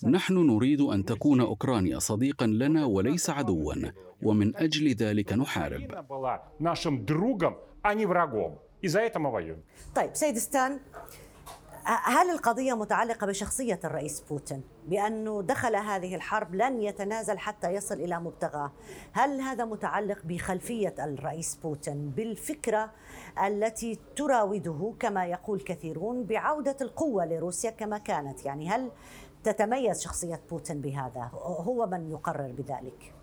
نحن 0.04 0.34
نريد 0.34 0.80
أن 0.80 1.04
تكون 1.04 1.40
أوكرانيا 1.40 1.98
صديقا 1.98 2.46
لنا 2.46 2.84
وليس 2.84 3.30
عدوا 3.30 3.74
ومن 4.22 4.56
أجل 4.56 4.86
ذلك 4.94 5.32
نحارب. 5.32 6.04
طيب 9.96 10.10
سيد 10.14 10.38
ستان 10.38 10.80
هل 11.90 12.30
القضية 12.30 12.74
متعلقة 12.74 13.26
بشخصية 13.26 13.80
الرئيس 13.84 14.20
بوتين؟ 14.20 14.62
بأنه 14.88 15.42
دخل 15.42 15.76
هذه 15.76 16.14
الحرب 16.14 16.54
لن 16.54 16.82
يتنازل 16.82 17.38
حتى 17.38 17.68
يصل 17.74 17.94
إلى 17.94 18.20
مبتغاه. 18.20 18.72
هل 19.12 19.40
هذا 19.40 19.64
متعلق 19.64 20.18
بخلفية 20.24 20.94
الرئيس 20.98 21.54
بوتين؟ 21.54 22.10
بالفكرة 22.10 22.90
التي 23.46 23.98
تراوده 24.16 24.94
كما 25.00 25.26
يقول 25.26 25.60
كثيرون 25.60 26.24
بعودة 26.24 26.76
القوة 26.80 27.24
لروسيا 27.24 27.70
كما 27.70 27.98
كانت. 27.98 28.44
يعني 28.44 28.68
هل 28.68 28.90
تتميز 29.44 30.02
شخصية 30.02 30.40
بوتين 30.50 30.80
بهذا؟ 30.80 31.30
هو 31.42 31.86
من 31.86 32.10
يقرر 32.10 32.52
بذلك. 32.58 33.19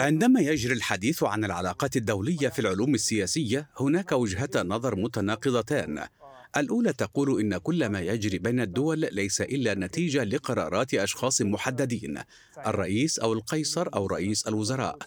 عندما 0.00 0.40
يجري 0.40 0.72
الحديث 0.72 1.22
عن 1.22 1.44
العلاقات 1.44 1.96
الدولية 1.96 2.48
في 2.48 2.58
العلوم 2.58 2.94
السياسية 2.94 3.68
هناك 3.80 4.12
وجهتا 4.12 4.62
نظر 4.62 4.96
متناقضتان. 4.96 6.06
الأولى 6.56 6.92
تقول 6.92 7.40
إن 7.40 7.58
كل 7.58 7.86
ما 7.88 8.00
يجري 8.00 8.38
بين 8.38 8.60
الدول 8.60 9.00
ليس 9.12 9.40
إلا 9.40 9.74
نتيجة 9.74 10.24
لقرارات 10.24 10.94
أشخاص 10.94 11.42
محددين 11.42 12.18
الرئيس 12.66 13.18
أو 13.18 13.32
القيصر 13.32 13.88
أو 13.94 14.06
رئيس 14.06 14.48
الوزراء 14.48 14.98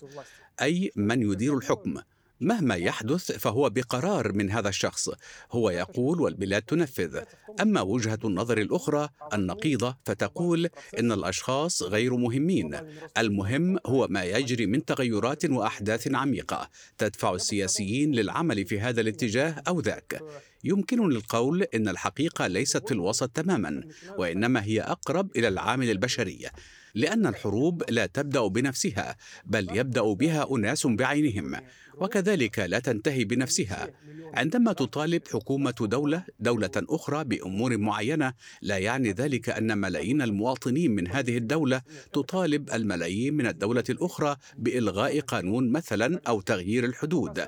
أي 0.62 0.92
من 0.96 1.22
يدير 1.32 1.58
الحكم. 1.58 2.02
مهما 2.44 2.76
يحدث 2.76 3.32
فهو 3.32 3.70
بقرار 3.70 4.34
من 4.34 4.52
هذا 4.52 4.70
الشخص 4.70 5.10
هو 5.52 5.70
يقول 5.70 6.22
والبلاد 6.22 6.62
تنفذ. 6.62 7.22
أما 7.62 7.82
وجهة 7.82 8.20
النظر 8.26 8.58
الأخرى 8.58 9.10
النقيضة 9.34 9.98
فتقول 10.06 10.70
إن 11.00 11.12
الأشخاص 11.12 11.84
غير 11.84 12.16
مهمين. 12.16 12.80
المهم 13.18 13.78
هو 13.86 14.08
ما 14.10 14.24
يجري 14.24 14.66
من 14.66 14.86
تغيرات 14.86 15.46
وأحداث 15.46 16.16
عميقة 16.16 16.70
تدفع 16.98 17.34
السياسيين 17.34 18.12
للعمل 18.12 18.66
في 18.66 18.80
هذا 18.80 19.02
الاتجاه 19.02 19.64
أو 19.68 19.80
ذاك. 19.80 20.22
يمكنني 20.64 21.16
القول 21.16 21.64
إن 21.64 21.88
الحقيقة 21.90 22.48
ليست 22.48 22.88
في 22.88 22.94
الوسط 22.94 23.30
تماما 23.30 23.84
وإنما 24.18 24.64
هي 24.64 24.82
أقرب 24.82 25.38
إلى 25.38 25.48
العامل 25.48 25.90
البشري. 25.90 26.50
لأن 26.96 27.28
الحروب 27.28 27.84
لا 27.90 28.06
تبدأ 28.06 28.48
بنفسها 28.48 29.18
بل 29.46 29.78
يبدأ 29.78 30.14
بها 30.14 30.52
أناس 30.52 30.88
بعينهم 30.88 31.56
وكذلك 31.98 32.60
لا 32.60 32.80
تنتهي 32.80 33.24
بنفسها. 33.24 33.90
عندما 34.34 34.74
تطالب 34.74 35.22
حكومة 35.28 35.76
دولة 35.82 36.24
دولة 36.40 36.72
أخرى 36.78 37.24
بأمور 37.24 37.78
معينة 37.78 38.34
لا 38.62 38.78
يعني 38.78 39.12
ذلك 39.12 39.50
أن 39.50 39.78
ملايين 39.78 40.22
المواطنين 40.22 40.92
من 40.92 41.08
هذه 41.08 41.38
الدولة 41.38 41.82
تطالب 42.14 42.70
الملايين 42.74 43.34
من 43.34 43.48
الدولة 43.48 43.84
الأخرى 43.90 44.36
بإلغاء 44.58 45.20
قانون 45.20 45.72
مثلا 45.72 46.22
أو 46.28 46.42
تغيير 46.42 46.86
الحدود. 46.86 47.48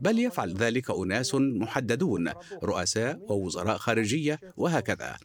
بل 0.00 0.18
يفعل 0.18 0.54
ذلك 0.54 0.90
أناس 0.90 1.34
محددون 1.34 2.32
رؤساء 2.62 3.20
ووزراء 3.28 3.76
خارجية 3.76 4.40
وهكذا. 4.56 5.16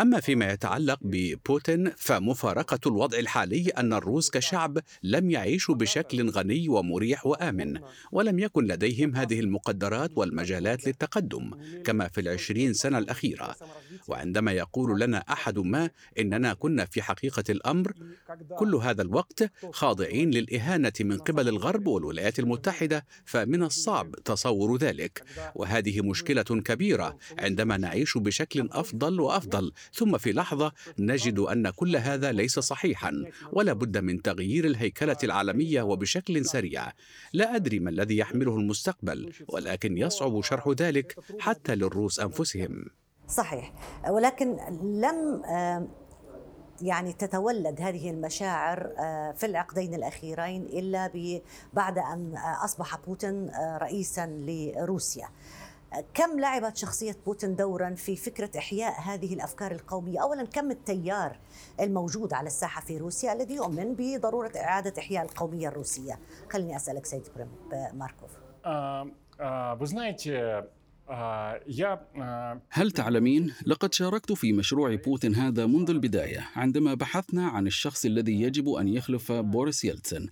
أما 0.00 0.20
فيما 0.20 0.52
يتعلق 0.52 0.98
ببوتين 1.02 1.90
فمفارقة 1.96 2.78
الوضع 2.86 3.18
الحالي 3.18 3.68
أن 3.68 3.92
الروس 3.92 4.30
كشعب 4.30 4.78
لم 5.02 5.30
يعيشوا 5.30 5.74
بشكل 5.74 6.30
غني 6.30 6.68
ومريح 6.68 7.26
وآمن 7.26 7.80
ولم 8.12 8.38
يكن 8.38 8.64
لديهم 8.64 9.16
هذه 9.16 9.40
المقدرات 9.40 10.10
والمجالات 10.16 10.86
للتقدم 10.86 11.50
كما 11.84 12.08
في 12.08 12.20
العشرين 12.20 12.72
سنة 12.72 12.98
الأخيرة. 12.98 13.56
وعندما 14.08 14.52
يقول 14.52 15.00
لنا 15.00 15.18
أحد 15.18 15.58
ما 15.58 15.90
إننا 16.18 16.54
كنا 16.54 16.84
في 16.84 17.02
حقيقة 17.02 17.44
الأمر 17.50 17.92
كل 18.58 18.74
هذا 18.74 19.02
الوقت 19.02 19.50
خاضعين 19.72 20.30
للإهانة 20.30 20.92
من 21.00 21.18
قبل 21.18 21.48
الغرب 21.48 21.86
والولايات 21.86 22.38
المتحدة 22.38 23.06
فمن 23.24 23.62
الصعب 23.62 24.14
تصور 24.24 24.76
ذلك. 24.76 25.24
وهذه 25.54 26.00
مشكلة 26.00 26.42
كبيرة 26.42 27.18
عندما 27.38 27.76
نعيش 27.76 28.18
بشكل 28.18 28.68
أفضل 28.72 29.20
وأفضل 29.20 29.72
ثم 29.92 30.18
في 30.18 30.32
لحظة 30.32 30.72
نجد 30.98 31.38
أن 31.38 31.70
كل 31.70 31.96
هذا 31.96 32.32
ليس 32.32 32.58
صحيحا 32.58 33.24
ولا 33.52 33.72
بد 33.72 33.98
من 33.98 34.22
تغيير 34.22 34.64
الهيكلة 34.64 35.16
العالمية 35.24 35.82
وبشكل 35.82 36.44
سريع. 36.44 36.92
لا 37.32 37.56
أدري 37.56 37.78
ما 37.78 37.90
الذي 37.90 38.18
يحمله 38.18 38.56
المستقبل 38.56 39.32
ولكن 39.48 39.98
يصعب 39.98 40.42
شرح 40.42 40.68
ذلك 40.68 41.18
حتى 41.40 41.74
للروس 41.74 42.20
أنفسهم. 42.20 42.84
صحيح. 43.28 43.72
ولكن 44.08 44.56
لم 44.82 45.42
يعني 46.82 47.12
تتولد 47.12 47.80
هذه 47.80 48.10
المشاعر 48.10 48.90
في 49.36 49.46
العقدين 49.46 49.94
الأخيرين 49.94 50.62
إلا 50.62 51.10
بعد 51.72 51.98
أن 51.98 52.34
أصبح 52.64 52.96
بوتين 53.06 53.50
رئيسا 53.80 54.26
لروسيا. 54.26 55.28
كم 56.14 56.40
لعبت 56.40 56.76
شخصية 56.76 57.16
بوتين 57.26 57.56
دورا 57.56 57.94
في 57.94 58.16
فكرة 58.16 58.50
إحياء 58.58 59.00
هذه 59.00 59.34
الأفكار 59.34 59.72
القومية؟ 59.72 60.22
أولا 60.22 60.44
كم 60.44 60.70
التيار 60.70 61.38
الموجود 61.80 62.32
على 62.32 62.46
الساحة 62.46 62.80
في 62.80 62.98
روسيا 62.98 63.32
الذي 63.32 63.54
يؤمن 63.54 63.94
بضرورة 63.98 64.52
إعادة 64.56 64.94
إحياء 64.98 65.24
القومية 65.24 65.68
الروسية؟ 65.68 66.18
خليني 66.50 66.76
أسألك 66.76 67.06
سيد 67.06 67.22
ماركوف. 67.94 68.30
آه 68.64 69.10
آه 69.40 69.74
هل 72.70 72.90
تعلمين؟ 72.90 73.54
لقد 73.66 73.94
شاركت 73.94 74.32
في 74.32 74.52
مشروع 74.52 74.94
بوتين 74.94 75.34
هذا 75.34 75.66
منذ 75.66 75.90
البداية 75.90 76.48
عندما 76.56 76.94
بحثنا 76.94 77.48
عن 77.48 77.66
الشخص 77.66 78.04
الذي 78.04 78.42
يجب 78.42 78.68
أن 78.68 78.88
يخلف 78.88 79.32
بوريس 79.32 79.84
يلتسن 79.84 80.28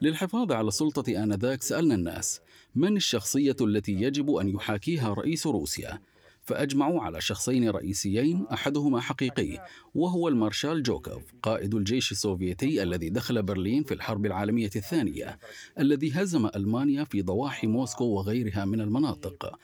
للحفاظ 0.00 0.52
على 0.52 0.68
السلطة 0.68 1.22
آنذاك 1.22 1.62
سألنا 1.62 1.94
الناس. 1.94 2.40
من 2.76 2.96
الشخصية 2.96 3.56
التي 3.60 3.92
يجب 3.92 4.30
أن 4.30 4.48
يحاكيها 4.48 5.14
رئيس 5.14 5.46
روسيا؟ 5.46 6.00
فأجمعوا 6.46 7.02
على 7.02 7.20
شخصين 7.20 7.68
رئيسيين 7.68 8.46
أحدهما 8.52 9.00
حقيقي 9.00 9.66
وهو 9.94 10.28
المارشال 10.28 10.82
جوكوف 10.82 11.22
قائد 11.42 11.74
الجيش 11.74 12.12
السوفيتي 12.12 12.82
الذي 12.82 13.08
دخل 13.08 13.42
برلين 13.42 13.84
في 13.84 13.94
الحرب 13.94 14.26
العالمية 14.26 14.70
الثانية 14.76 15.38
الذي 15.78 16.12
هزم 16.12 16.46
ألمانيا 16.46 17.04
في 17.04 17.22
ضواحي 17.22 17.66
موسكو 17.66 18.04
وغيرها 18.04 18.64
من 18.64 18.80
المناطق. 18.80 19.58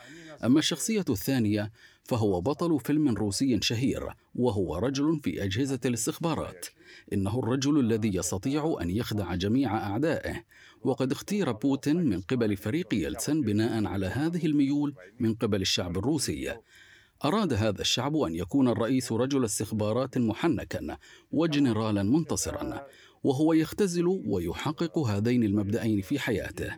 أما 0.45 0.59
الشخصية 0.59 1.05
الثانية 1.11 1.73
فهو 2.05 2.41
بطل 2.41 2.81
فيلم 2.81 3.09
روسي 3.09 3.59
شهير 3.63 4.09
وهو 4.35 4.77
رجل 4.77 5.21
في 5.23 5.45
أجهزة 5.45 5.81
الاستخبارات. 5.85 6.67
إنه 7.13 7.39
الرجل 7.39 7.81
الذي 7.81 8.17
يستطيع 8.17 8.77
أن 8.81 8.91
يخدع 8.91 9.35
جميع 9.35 9.77
أعدائه. 9.77 10.45
وقد 10.85 11.13
اختير 11.13 11.53
بوتين 11.53 11.97
من 11.97 12.21
قبل 12.21 12.57
فريق 12.57 12.95
يلتسن 12.95 13.41
بناء 13.41 13.87
على 13.87 14.07
هذه 14.07 14.47
الميول 14.47 14.95
من 15.21 15.35
قبل 15.35 15.61
الشعب 15.61 15.99
الروسي. 15.99 16.55
أراد 17.25 17.53
هذا 17.53 17.81
الشعب 17.81 18.17
أن 18.17 18.35
يكون 18.35 18.69
الرئيس 18.69 19.13
رجل 19.13 19.45
استخبارات 19.45 20.19
محنكا 20.19 20.97
وجنرالا 21.33 22.03
منتصرا 22.03 22.87
وهو 23.25 23.53
يختزل 23.53 24.07
ويحقق 24.07 24.99
هذين 24.99 25.43
المبدأين 25.43 26.01
في 26.01 26.19
حياته. 26.19 26.77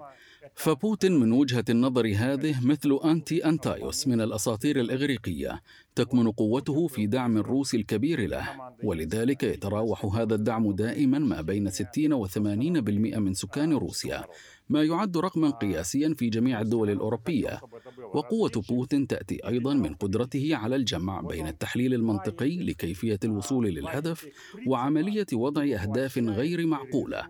فبوتين 0.54 1.12
من 1.12 1.32
وجهة 1.32 1.64
النظر 1.70 2.12
هذه 2.16 2.66
مثل 2.66 2.98
أنتي 3.04 3.44
أنتايوس 3.44 4.08
من 4.08 4.20
الأساطير 4.20 4.80
الإغريقية 4.80 5.62
تكمن 5.94 6.30
قوته 6.30 6.86
في 6.86 7.06
دعم 7.06 7.36
الروس 7.36 7.74
الكبير 7.74 8.28
له 8.28 8.48
ولذلك 8.84 9.42
يتراوح 9.42 10.04
هذا 10.04 10.34
الدعم 10.34 10.72
دائما 10.72 11.18
ما 11.18 11.40
بين 11.40 11.70
60 11.70 12.12
و 12.12 12.26
80% 12.26 12.38
من 13.18 13.34
سكان 13.34 13.72
روسيا 13.72 14.24
ما 14.68 14.84
يعد 14.84 15.16
رقما 15.16 15.50
قياسيا 15.50 16.14
في 16.18 16.28
جميع 16.28 16.60
الدول 16.60 16.90
الأوروبية. 16.90 17.60
وقوة 18.14 18.50
بوتين 18.68 19.06
تأتي 19.06 19.48
أيضا 19.48 19.74
من 19.74 19.94
قدرته 19.94 20.56
على 20.56 20.76
الجمع 20.76 21.20
بين 21.20 21.46
التحليل 21.46 21.94
المنطقي 21.94 22.56
لكيفية 22.56 23.18
الوصول 23.24 23.66
للهدف 23.66 24.26
وعملية 24.66 25.26
وضع 25.32 25.62
أهداف 25.62 26.18
غير 26.18 26.66
معقولة. 26.66 27.28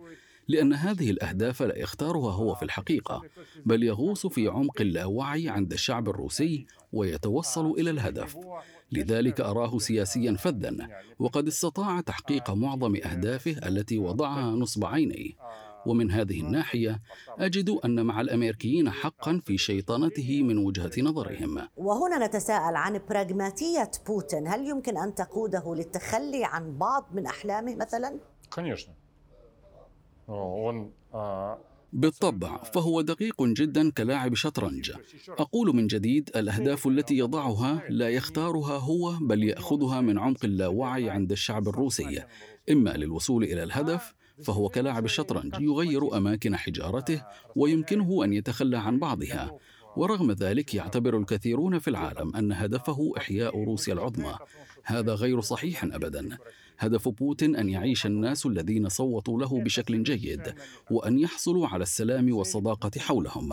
لأن 0.49 0.73
هذه 0.73 1.11
الأهداف 1.11 1.63
لا 1.63 1.79
يختارها 1.79 2.33
هو 2.33 2.55
في 2.55 2.63
الحقيقة 2.63 3.23
بل 3.67 3.83
يغوص 3.83 4.27
في 4.27 4.49
عمق 4.49 4.81
اللاوعي 4.81 5.49
عند 5.49 5.73
الشعب 5.73 6.09
الروسي 6.09 6.67
ويتوصل 6.93 7.71
إلى 7.71 7.91
الهدف. 7.91 8.37
لذلك 8.93 9.41
أراه 9.41 9.79
سياسيا 9.79 10.33
فذا 10.37 10.89
وقد 11.19 11.47
استطاع 11.47 12.01
تحقيق 12.01 12.51
معظم 12.51 12.97
أهدافه 12.97 13.57
التي 13.69 13.99
وضعها 13.99 14.51
نصب 14.51 14.85
عينيه 14.85 15.33
ومن 15.87 16.11
هذه 16.11 16.41
الناحية 16.41 17.01
أجد 17.39 17.71
أن 17.85 18.07
مع 18.07 18.21
الأمريكيين 18.21 18.91
حقا 18.91 19.41
في 19.45 19.59
شيطنته 19.59 20.43
من 20.43 20.59
وجهة 20.59 20.93
نظرهم. 20.99 21.69
وهنا 21.77 22.27
نتساءل 22.27 22.77
عن 22.77 23.01
براغماتية 23.11 23.91
بوتين 24.07 24.49
هل 24.49 24.69
يمكن 24.69 24.99
أن 24.99 25.15
تقوده 25.15 25.75
للتخلي 25.75 26.45
عن 26.45 26.79
بعض 26.79 27.09
من 27.13 27.27
أحلامه 27.27 27.77
مثلا؟ 27.77 28.19
آه، 31.15 31.59
بالطبع 31.93 32.63
فهو 32.63 33.01
دقيق 33.01 33.43
جدا 33.43 33.91
كلاعب 33.91 34.35
شطرنج. 34.35 34.93
أقول 35.29 35.77
من 35.77 35.87
جديد 35.87 36.31
الأهداف 36.37 36.87
التي 36.87 37.19
يضعها 37.19 37.83
لا 37.89 38.09
يختارها 38.09 38.79
هو 38.79 39.13
بل 39.21 39.45
يأخذها 39.45 40.01
من 40.01 40.19
عمق 40.19 40.45
اللاوعي 40.45 41.11
عند 41.11 41.33
الشعب 41.33 41.69
الروسي. 41.69 42.23
إما 42.71 42.91
للوصول 42.91 43.45
إلى 43.45 43.63
الهدف 43.63 44.15
فهو 44.43 44.69
كلاعب 44.69 45.05
الشطرنج 45.05 45.55
يغير 45.61 46.17
أماكن 46.17 46.57
حجارته 46.57 47.23
ويمكنه 47.57 48.25
أن 48.25 48.33
يتخلى 48.33 48.79
عن 48.79 48.99
بعضها. 48.99 49.59
ورغم 49.97 50.33
ذلك 50.33 50.75
يعتبر 50.75 51.19
الكثيرون 51.19 51.79
في 51.79 51.89
العالم 51.89 52.37
أن 52.37 52.53
هدفه 52.53 53.13
إحياء 53.17 53.65
روسيا 53.65 53.93
العظمى. 53.95 54.37
هذا 54.85 55.15
غير 55.15 55.41
صحيح 55.41 55.85
ابدا. 55.85 56.39
هدف 56.79 57.09
بوتين 57.09 57.57
أن 57.57 57.69
يعيش 57.69 58.07
الناس 58.07 58.47
الذين 58.47 58.89
صوتوا 58.89 59.41
له 59.41 59.61
بشكل 59.63 60.03
جيد 60.03 60.55
وأن 60.91 61.19
يحصلوا 61.19 61.67
على 61.69 61.83
السلام 61.83 62.37
والصداقة 62.37 62.91
حولهم 62.99 63.53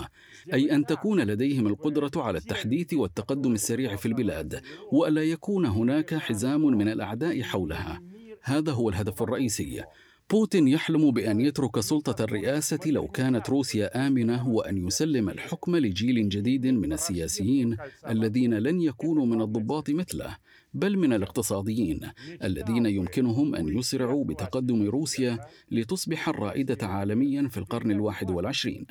أي 0.54 0.76
أن 0.76 0.86
تكون 0.86 1.22
لديهم 1.22 1.68
القدرة 1.68 2.12
على 2.16 2.38
التحديث 2.38 2.94
والتقدم 2.94 3.54
السريع 3.54 3.96
في 3.96 4.06
البلاد 4.06 4.62
وألا 4.92 5.24
يكون 5.24 5.66
هناك 5.66 6.16
حزام 6.16 6.62
من 6.62 6.88
الأعداء 6.88 7.42
حولها. 7.42 8.02
هذا 8.42 8.72
هو 8.72 8.90
الهدف 8.90 9.24
الرئيسي. 9.24 9.84
بوتين 10.30 10.68
يحلم 10.68 11.12
بأن 11.12 11.42
يترك 11.42 11.80
سلطة 11.80 12.24
الرئاسة 12.24 12.80
لو 12.86 13.08
كانت 13.08 13.50
روسيا 13.50 14.08
آمنة 14.08 14.48
وأن 14.50 14.88
يسلم 14.88 15.30
الحكم 15.30 15.76
لجيل 15.76 16.30
جديد 16.30 16.66
من 16.68 16.94
السياسيين 16.94 17.78
الذين 18.10 18.54
لن 18.54 18.82
يكونوا 18.82 19.26
من 19.26 19.42
الضباط 19.42 19.90
مثله. 19.90 20.38
بل 20.74 20.98
من 20.98 21.14
الاقتصاديين 21.14 22.00
الذين 22.44 22.86
يمكنهم 22.86 23.56
أن 23.56 23.78
يسرعوا 23.78 24.26
بتقدم 24.26 24.90
روسيا 24.90 25.40
لتصبح 25.72 26.30
الرائدة 26.30 26.88
عالميا 26.88 27.48
في 27.48 27.58
القرن 27.58 27.92
الواحد 27.92 28.32
والعشرين. 28.32 28.86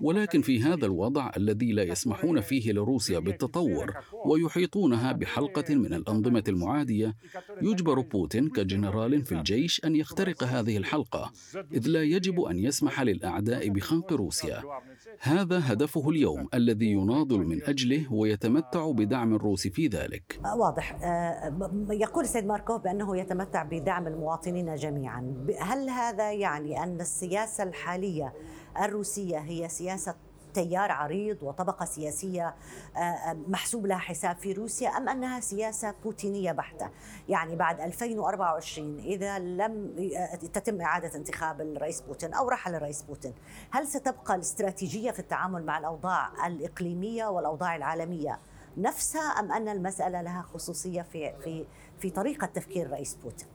ولكن 0.00 0.42
في 0.42 0.60
هذا 0.60 0.86
الوضع 0.86 1.30
الذي 1.36 1.72
لا 1.72 1.82
يسمحون 1.82 2.40
فيه 2.40 2.72
لروسيا 2.72 3.18
بالتطور 3.18 3.94
ويحيطونها 4.26 5.12
بحلقة 5.12 5.74
من 5.74 5.94
الأنظمة 5.94 6.44
المعادية 6.48 7.14
يجبر 7.62 8.00
بوتين 8.00 8.48
كجنرال 8.48 9.24
في 9.24 9.32
الجيش 9.32 9.84
أن 9.84 9.96
يخترق 9.96 10.44
هذه 10.44 10.76
الحلقة 10.76 11.32
إذ 11.74 11.88
لا 11.88 12.02
يجب 12.02 12.40
أن 12.40 12.58
يسمح 12.58 13.02
للأعداء 13.02 13.68
بخنق 13.68 14.12
روسيا. 14.12 14.62
هذا 15.20 15.72
هدفه 15.72 16.10
اليوم 16.10 16.48
الذي 16.54 16.90
يناضل 16.90 17.38
من 17.38 17.62
أجله 17.62 18.12
ويتمتع 18.12 18.90
بدعم 18.90 19.34
الروس 19.34 19.68
في 19.68 19.86
ذلك. 19.86 20.40
واضح. 20.60 21.19
يقول 21.90 22.24
السيد 22.24 22.46
ماركوف 22.46 22.82
بأنه 22.82 23.16
يتمتع 23.16 23.62
بدعم 23.62 24.06
المواطنين 24.06 24.74
جميعا. 24.74 25.46
هل 25.60 25.88
هذا 25.90 26.32
يعني 26.32 26.82
أن 26.82 27.00
السياسة 27.00 27.64
الحالية 27.64 28.32
الروسية 28.82 29.38
هي 29.38 29.68
سياسة 29.68 30.14
تيار 30.54 30.92
عريض 30.92 31.42
وطبقة 31.42 31.84
سياسية 31.84 32.54
محسوب 33.48 33.86
لها 33.86 33.98
حساب 33.98 34.36
في 34.36 34.52
روسيا 34.52 34.88
أم 34.88 35.08
أنها 35.08 35.40
سياسة 35.40 35.94
بوتينية 36.04 36.52
بحتة؟ 36.52 36.90
يعني 37.28 37.56
بعد 37.56 37.80
2024 37.80 38.98
إذا 38.98 39.38
لم 39.38 39.94
تتم 40.52 40.80
إعادة 40.80 41.14
انتخاب 41.14 41.60
الرئيس 41.60 42.00
بوتين 42.00 42.34
أو 42.34 42.48
رحل 42.48 42.74
الرئيس 42.74 43.02
بوتين 43.02 43.34
هل 43.70 43.86
ستبقى 43.86 44.34
الاستراتيجية 44.34 45.10
في 45.10 45.18
التعامل 45.18 45.64
مع 45.66 45.78
الأوضاع 45.78 46.46
الإقليمية 46.46 47.26
والأوضاع 47.26 47.76
العالمية 47.76 48.38
نفسها 48.76 49.20
أم 49.20 49.52
أن 49.52 49.68
المسألة 49.68 50.22
لها 50.22 50.42
خصوصية 50.42 51.02
في 51.02 51.32
في 51.44 51.64
في 51.98 52.10
طريقة 52.10 52.46
تفكير 52.46 52.86
الرئيس 52.86 53.14
بوتين؟ 53.14 53.48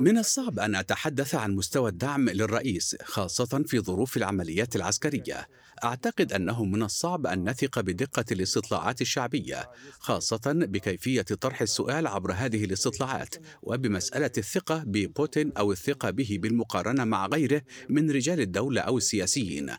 من 0.00 0.18
الصعب 0.18 0.58
أن 0.58 0.74
أتحدث 0.74 1.34
عن 1.34 1.54
مستوى 1.54 1.90
الدعم 1.90 2.28
للرئيس 2.28 2.96
خاصة 3.02 3.62
في 3.66 3.80
ظروف 3.80 4.16
العمليات 4.16 4.76
العسكرية 4.76 5.48
أعتقد 5.84 6.32
أنه 6.32 6.64
من 6.64 6.82
الصعب 6.82 7.26
أن 7.26 7.48
نثق 7.48 7.80
بدقة 7.80 8.24
الاستطلاعات 8.32 9.00
الشعبية 9.00 9.70
خاصة 9.98 10.40
بكيفية 10.46 11.22
طرح 11.22 11.62
السؤال 11.62 12.06
عبر 12.06 12.32
هذه 12.32 12.64
الاستطلاعات 12.64 13.34
وبمسألة 13.62 14.30
الثقة 14.38 14.82
ببوتين 14.86 15.52
أو 15.52 15.72
الثقة 15.72 16.10
به 16.10 16.38
بالمقارنة 16.42 17.04
مع 17.04 17.26
غيره 17.26 17.62
من 17.88 18.10
رجال 18.10 18.40
الدولة 18.40 18.80
أو 18.80 18.98
السياسيين. 18.98 19.70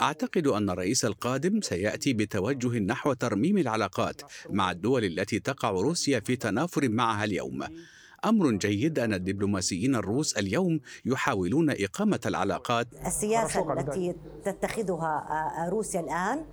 أعتقد 0.00 0.46
أن 0.46 0.70
الرئيس 0.70 1.04
القادم 1.04 1.60
سيأتي 1.60 2.12
بتوجه 2.12 2.78
نحو 2.78 3.12
ترميم 3.12 3.58
العلاقات 3.58 4.22
مع 4.50 4.70
الدول 4.70 5.04
التي 5.04 5.38
تقع 5.38 5.70
روسيا 5.70 6.20
في 6.20 6.36
تنافر 6.36 6.88
معها 6.88 7.24
اليوم. 7.24 7.64
أمر 8.24 8.50
جيد. 8.52 8.98
أن 8.98 9.14
الدبلوماسيين 9.14 9.94
الروس 9.94 10.36
اليوم 10.38 10.80
يحاولون 11.04 11.70
إقامة 11.70 12.20
العلاقات. 12.26 12.86
السياسة 13.06 13.72
التي 13.72 14.14
تتخذها 14.44 15.68
روسيا 15.68 16.00
الآن 16.00 16.44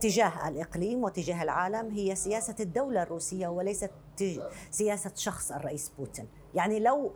تجاه 0.00 0.48
الإقليم 0.48 1.04
وتجاه 1.04 1.42
العالم 1.42 1.90
هي 1.94 2.14
سياسة 2.14 2.54
الدولة 2.60 3.02
الروسية 3.02 3.48
وليست 3.48 3.90
سياسة 4.70 5.12
شخص 5.14 5.52
الرئيس 5.52 5.92
بوتين. 5.98 6.28
يعني 6.54 6.80
لو 6.80 7.14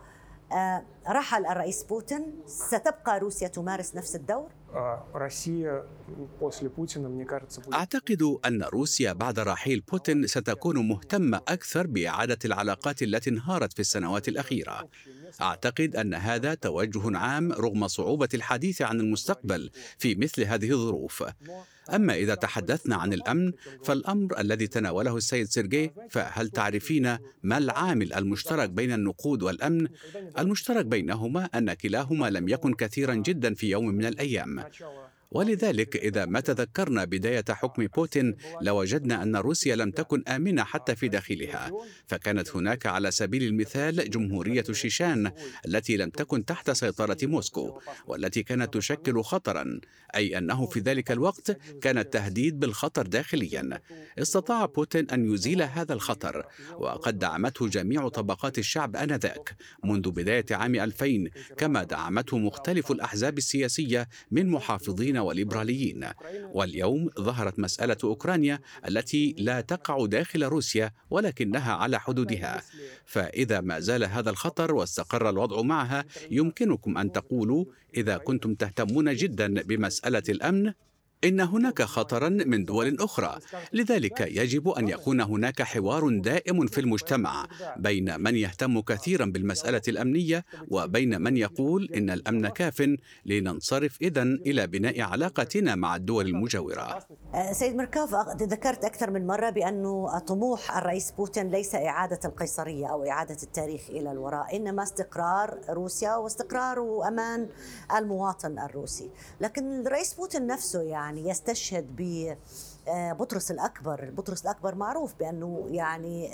رحل 1.09 1.45
الرئيس 1.45 1.83
بوتين 1.83 2.35
ستبقى 2.45 3.19
روسيا 3.19 3.47
تمارس 3.47 3.95
نفس 3.95 4.15
الدور؟ 4.15 4.49
أعتقد 7.73 8.21
أن 8.45 8.63
روسيا 8.63 9.13
بعد 9.13 9.39
رحيل 9.39 9.79
بوتين 9.91 10.27
ستكون 10.27 10.87
مهتمة 10.87 11.37
أكثر 11.47 11.87
بإعادة 11.87 12.39
العلاقات 12.45 13.03
التي 13.03 13.29
انهارت 13.29 13.73
في 13.73 13.79
السنوات 13.79 14.27
الأخيرة. 14.27 14.89
أعتقد 15.41 15.95
أن 15.95 16.13
هذا 16.13 16.53
توجه 16.53 17.17
عام 17.17 17.51
رغم 17.51 17.87
صعوبة 17.87 18.29
الحديث 18.33 18.81
عن 18.81 18.99
المستقبل 18.99 19.69
في 19.97 20.15
مثل 20.15 20.43
هذه 20.43 20.71
الظروف. 20.71 21.23
أما 21.93 22.15
إذا 22.15 22.35
تحدثنا 22.35 22.95
عن 22.95 23.13
الأمن 23.13 23.53
فالأمر 23.83 24.39
الذي 24.39 24.67
تناوله 24.67 25.17
السيد 25.17 25.47
سيرجي 25.47 25.91
فهل 26.09 26.49
تعرفين 26.49 27.17
ما 27.43 27.57
العامل 27.57 28.13
المشترك 28.13 28.69
بين 28.69 28.93
النقود 28.93 29.43
والأمن؟ 29.43 29.87
المشترك 30.39 30.85
بينهما 30.85 31.45
أن 31.45 31.73
كلاهما 31.73 32.29
لم 32.29 32.49
يكن 32.49 32.73
كثيرا 32.73 33.13
جدا 33.13 33.53
في 33.53 33.69
يوم 33.69 33.87
من 33.87 34.05
الأيام 34.05 34.63
ولذلك 35.33 35.95
إذا 35.95 36.25
ما 36.25 36.39
تذكرنا 36.39 37.05
بداية 37.05 37.45
حكم 37.49 37.87
بوتين 37.87 38.35
لوجدنا 38.61 39.23
أن 39.23 39.35
روسيا 39.35 39.75
لم 39.75 39.91
تكن 39.91 40.23
آمنة 40.27 40.63
حتى 40.63 40.95
في 40.95 41.07
داخلها. 41.07 41.71
فكانت 42.07 42.55
هناك 42.55 42.85
على 42.85 43.11
سبيل 43.11 43.43
المثال 43.43 44.09
جمهورية 44.09 44.63
شيشان 44.71 45.31
التي 45.65 45.97
لم 45.97 46.09
تكن 46.09 46.45
تحت 46.45 46.71
سيطرة 46.71 47.17
موسكو 47.23 47.79
والتي 48.07 48.43
كانت 48.43 48.73
تشكل 48.73 49.23
خطرا 49.23 49.79
أي 50.15 50.37
أنه 50.37 50.65
في 50.65 50.79
ذلك 50.79 51.11
الوقت 51.11 51.57
كان 51.81 51.97
التهديد 51.97 52.59
بالخطر 52.59 53.07
داخليا. 53.07 53.79
استطاع 54.19 54.65
بوتين 54.65 55.09
أن 55.09 55.33
يزيل 55.33 55.61
هذا 55.61 55.93
الخطر 55.93 56.45
وقد 56.77 57.19
دعمته 57.19 57.67
جميع 57.67 58.09
طبقات 58.09 58.59
الشعب 58.59 58.95
آنذاك 58.95 59.55
منذ 59.83 60.11
بداية 60.11 60.45
عام 60.51 60.75
2000 60.75 61.29
كما 61.57 61.83
دعمته 61.83 62.37
مختلف 62.37 62.91
الأحزاب 62.91 63.37
السياسية 63.37 64.07
من 64.31 64.49
محافظين 64.49 65.17
وليبراليين 65.23 66.07
واليوم 66.53 67.09
ظهرت 67.19 67.59
مسألة 67.59 67.97
أوكرانيا 68.03 68.59
التي 68.87 69.35
لا 69.37 69.61
تقع 69.61 70.05
داخل 70.05 70.43
روسيا 70.43 70.91
ولكنها 71.09 71.73
على 71.73 71.99
حدودها. 71.99 72.61
فإذا 73.05 73.61
ما 73.61 73.79
زال 73.79 74.03
هذا 74.03 74.29
الخطر 74.29 74.75
واستقر 74.75 75.29
الوضع 75.29 75.61
معها 75.61 76.05
يمكنكم 76.31 76.97
أن 76.97 77.11
تقولوا 77.11 77.65
إذا 77.97 78.17
كنتم 78.17 78.55
تهتمون 78.55 79.15
جدا 79.15 79.61
بمسألة 79.61 80.23
الأمن 80.29 80.73
إن 81.23 81.39
هناك 81.39 81.81
خطرا 81.81 82.29
من 82.29 82.65
دول 82.65 82.97
أخرى. 82.99 83.39
لذلك 83.73 84.21
يجب 84.21 84.69
أن 84.69 84.87
يكون 84.87 85.21
هناك 85.21 85.61
حوار 85.61 86.09
دائم 86.19 86.67
في 86.67 86.81
المجتمع 86.81 87.45
بين 87.77 88.21
من 88.21 88.35
يهتم 88.35 88.81
كثيرا 88.81 89.25
بالمسألة 89.25 89.81
الأمنية 89.87 90.45
وبين 90.71 91.21
من 91.21 91.37
يقول 91.37 91.89
إن 91.95 92.09
الأمن 92.09 92.47
كاف 92.47 92.95
لننصرف 93.25 93.97
إذا 94.01 94.21
إلى 94.21 94.67
بناء 94.67 95.01
علاقتنا 95.01 95.75
مع 95.75 95.95
الدول 95.95 96.27
المجاورة. 96.27 96.99
سيد 97.51 97.75
مركاف 97.75 98.15
ذكرت 98.41 98.85
أكثر 98.85 99.11
من 99.11 99.27
مرة 99.27 99.49
بأن 99.49 100.07
طموح 100.27 100.77
الرئيس 100.77 101.11
بوتين 101.11 101.49
ليس 101.49 101.75
إعادة 101.75 102.19
القيصرية 102.25 102.87
أو 102.87 103.07
إعادة 103.07 103.37
التاريخ 103.43 103.81
إلى 103.89 104.11
الوراء 104.11 104.55
إنما 104.55 104.83
استقرار 104.83 105.59
روسيا 105.69 106.15
واستقرار 106.15 106.79
وأمان 106.79 107.49
المواطن 107.97 108.59
الروسي. 108.59 109.09
لكن 109.41 109.87
الرئيس 109.87 110.13
بوتين 110.13 110.47
نفسه 110.47 110.81
يعني 110.81 111.12
يعني 111.12 111.28
يستشهد 111.28 111.96
ب 111.96 112.34
بطرس 112.90 113.50
الأكبر 113.50 114.10
بطرس 114.10 114.42
الأكبر 114.42 114.74
معروف 114.74 115.14
بأنه 115.14 115.66
يعني 115.70 116.30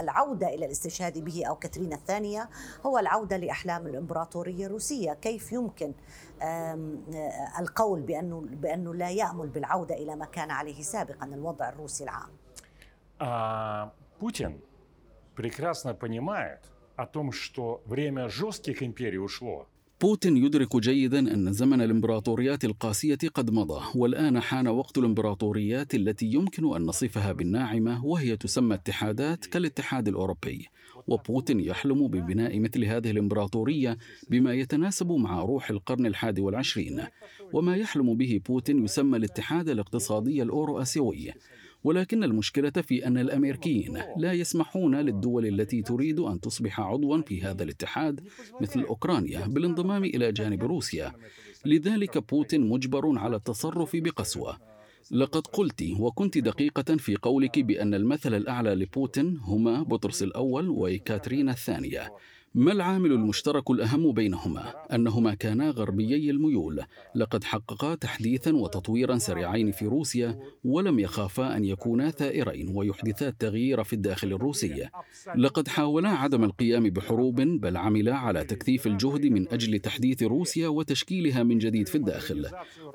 العودة 0.00 0.48
إلى 0.48 0.66
الاستشهاد 0.66 1.18
به 1.18 1.44
أو 1.48 1.56
كاترينا 1.56 1.96
الثانية 1.96 2.48
هو 2.86 2.98
العودة 2.98 3.36
لأحلام 3.36 3.86
الإمبراطورية 3.86 4.66
الروسية 4.66 5.12
كيف 5.12 5.52
يمكن 5.52 5.92
القول 7.58 8.00
بأنه, 8.00 8.40
بأنه 8.40 8.94
لا 8.94 9.10
يأمل 9.10 9.48
بالعودة 9.48 9.94
إلى 9.94 10.16
ما 10.16 10.24
كان 10.24 10.50
عليه 10.50 10.82
سابقا 10.82 11.26
الوضع 11.26 11.68
الروسي 11.68 12.04
العام 12.04 12.30
а, 13.20 13.92
Путин 14.18 14.60
прекрасно 15.36 15.94
понимает 15.94 16.60
о 16.96 17.06
том, 17.06 17.32
что 17.32 17.82
время 17.86 18.28
жестких 18.28 18.82
империй 18.82 19.18
ушло, 19.18 19.68
بوتين 20.01 20.37
يدرك 20.37 20.77
جيدا 20.77 21.19
أن 21.19 21.53
زمن 21.53 21.81
الإمبراطوريات 21.81 22.65
القاسية 22.65 23.17
قد 23.33 23.51
مضى 23.51 23.81
والآن 23.95 24.39
حان 24.39 24.67
وقت 24.67 24.97
الإمبراطوريات 24.97 25.95
التي 25.95 26.25
يمكن 26.25 26.75
أن 26.75 26.81
نصفها 26.81 27.31
بالناعمة 27.31 28.05
وهي 28.05 28.37
تسمى 28.37 28.75
اتحادات 28.75 29.45
كالاتحاد 29.45 30.07
الأوروبي. 30.07 30.67
وبوتين 31.07 31.59
يحلم 31.59 32.07
ببناء 32.07 32.59
مثل 32.59 32.85
هذه 32.85 33.11
الإمبراطورية 33.11 33.97
بما 34.29 34.53
يتناسب 34.53 35.11
مع 35.11 35.41
روح 35.41 35.69
القرن 35.69 36.05
الحادي 36.05 36.41
والعشرين. 36.41 37.03
وما 37.53 37.75
يحلم 37.75 38.13
به 38.15 38.41
بوتين 38.47 38.83
يسمى 38.83 39.17
الاتحاد 39.17 39.69
الاقتصادي 39.69 40.43
الأورو 40.43 40.79
آسيوي 40.81 41.33
ولكن 41.83 42.23
المشكلة 42.23 42.69
في 42.69 43.07
أن 43.07 43.17
الأمريكيين 43.17 44.01
لا 44.17 44.33
يسمحون 44.33 44.95
للدول 44.95 45.45
التي 45.45 45.81
تريد 45.81 46.19
أن 46.19 46.39
تصبح 46.39 46.79
عضوا 46.79 47.21
في 47.21 47.41
هذا 47.41 47.63
الاتحاد 47.63 48.27
مثل 48.61 48.81
أوكرانيا 48.81 49.47
بالانضمام 49.47 50.03
إلى 50.03 50.31
جانب 50.31 50.63
روسيا. 50.63 51.13
لذلك 51.65 52.29
بوتين 52.29 52.69
مجبر 52.69 53.19
على 53.19 53.35
التصرف 53.35 53.95
بقسوة. 53.95 54.57
لقد 55.11 55.47
قلت 55.47 55.83
وكنت 55.99 56.37
دقيقة 56.37 56.97
في 56.97 57.15
قولك 57.15 57.59
بأن 57.59 57.93
المثل 57.93 58.33
الأعلى 58.33 58.75
لبوتين 58.75 59.37
هما 59.37 59.83
بطرس 59.83 60.23
الأول 60.23 60.69
وكاترينا 60.69 61.51
الثانية. 61.51 62.11
ما 62.55 62.71
العامل 62.71 63.11
المشترك 63.11 63.71
الأهم 63.71 64.11
بينهما؟ 64.11 64.73
أنهما 64.93 65.33
كانا 65.33 65.69
غربيي 65.69 66.31
الميول، 66.31 66.83
لقد 67.15 67.43
حققا 67.43 67.95
تحديثا 67.95 68.55
وتطويرا 68.55 69.17
سريعين 69.17 69.71
في 69.71 69.85
روسيا، 69.85 70.39
ولم 70.63 70.99
يخافا 70.99 71.57
أن 71.57 71.65
يكونا 71.65 72.11
ثائرين 72.11 72.71
ويحدثا 72.75 73.27
التغيير 73.27 73.83
في 73.83 73.93
الداخل 73.93 74.33
الروسي. 74.33 74.89
لقد 75.35 75.67
حاولا 75.67 76.09
عدم 76.09 76.43
القيام 76.43 76.83
بحروب 76.83 77.41
بل 77.41 77.77
عملا 77.77 78.15
على 78.15 78.43
تكثيف 78.43 78.87
الجهد 78.87 79.25
من 79.25 79.53
أجل 79.53 79.79
تحديث 79.79 80.23
روسيا 80.23 80.67
وتشكيلها 80.67 81.43
من 81.43 81.57
جديد 81.57 81.87
في 81.87 81.95
الداخل، 81.95 82.45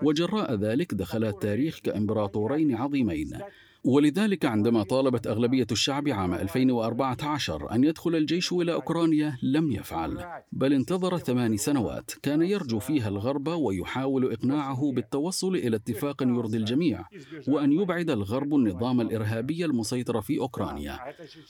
وجراء 0.03 0.55
ذلك 0.55 0.95
دخلا 0.95 1.29
التاريخ 1.29 1.79
كإمبراطورين 1.79 2.75
عظيمين. 2.75 3.39
ولذلك 3.85 4.45
عندما 4.45 4.83
طالبت 4.83 5.27
أغلبية 5.27 5.67
الشعب 5.73 6.09
عام 6.09 6.35
2014 6.35 7.75
أن 7.75 7.85
يدخل 7.85 8.15
الجيش 8.17 8.53
إلى 8.53 8.73
أوكرانيا 8.73 9.39
لم 9.43 9.73
يفعل. 9.73 10.25
بل 10.53 10.73
انتظر 10.73 11.19
ثمان 11.19 11.57
سنوات 11.57 12.11
كان 12.23 12.43
يرجو 12.43 12.79
فيها 12.79 13.09
الغرب 13.09 13.49
ويحاول 13.49 14.33
إقناعه 14.33 14.93
بالتوصل 14.93 15.55
إلى 15.55 15.77
اتفاق 15.77 16.23
يرضي 16.23 16.57
الجميع 16.57 17.05
وأن 17.49 17.73
يبعد 17.73 18.11
الغرب 18.11 18.55
النظام 18.55 19.01
الإرهابي 19.01 19.65
المسيطر 19.65 20.21
في 20.21 20.39
أوكرانيا. 20.39 20.99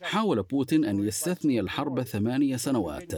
حاول 0.02 0.42
بوتين 0.42 0.84
أن 0.84 0.98
يستثني 1.06 1.60
الحرب 1.60 2.02
ثمانية 2.02 2.56
سنوات. 2.56 3.12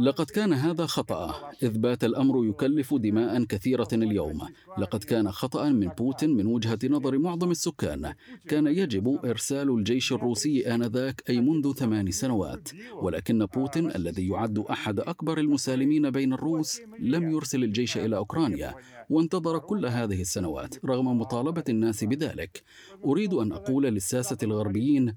لقد 0.00 0.26
كان 0.26 0.52
هذا 0.52 0.86
خطأ 0.86 1.50
إذ 1.62 1.78
بات 1.78 2.04
الأمر 2.04 2.44
يكلف 2.46 2.94
دماء 2.94 3.44
كثيرة 3.44 3.88
اليوم. 3.92 4.40
لقد 4.78 5.04
كان 5.04 5.32
خطأ 5.32 5.68
من 5.68 5.88
بوتين 5.88 6.30
من 6.30 6.46
وجهة 6.46 6.78
نظر 6.84 7.18
معظم 7.18 7.50
السكان. 7.50 8.14
كان 8.48 8.55
يجب 8.56 9.18
إرسال 9.24 9.70
الجيش 9.70 10.12
الروسي 10.12 10.74
آنذاك 10.74 11.22
أي 11.30 11.40
منذ 11.40 11.72
ثمان 11.72 12.10
سنوات 12.10 12.68
ولكن 13.02 13.46
بوتين 13.46 13.90
الذي 13.90 14.28
يعد 14.28 14.58
أحد 14.58 15.00
أكبر 15.00 15.38
المسالمين 15.38 16.10
بين 16.10 16.32
الروس 16.32 16.80
لم 16.98 17.30
يرسل 17.30 17.64
الجيش 17.64 17.96
إلى 17.98 18.16
أوكرانيا 18.16 18.74
وانتظر 19.10 19.58
كل 19.58 19.86
هذه 19.86 20.20
السنوات 20.20 20.84
رغم 20.84 21.18
مطالبة 21.18 21.64
الناس 21.68 22.04
بذلك 22.04 22.62
أريد 23.04 23.34
أن 23.34 23.52
أقول 23.52 23.84
للساسة 23.84 24.38
الغربيين 24.42 25.14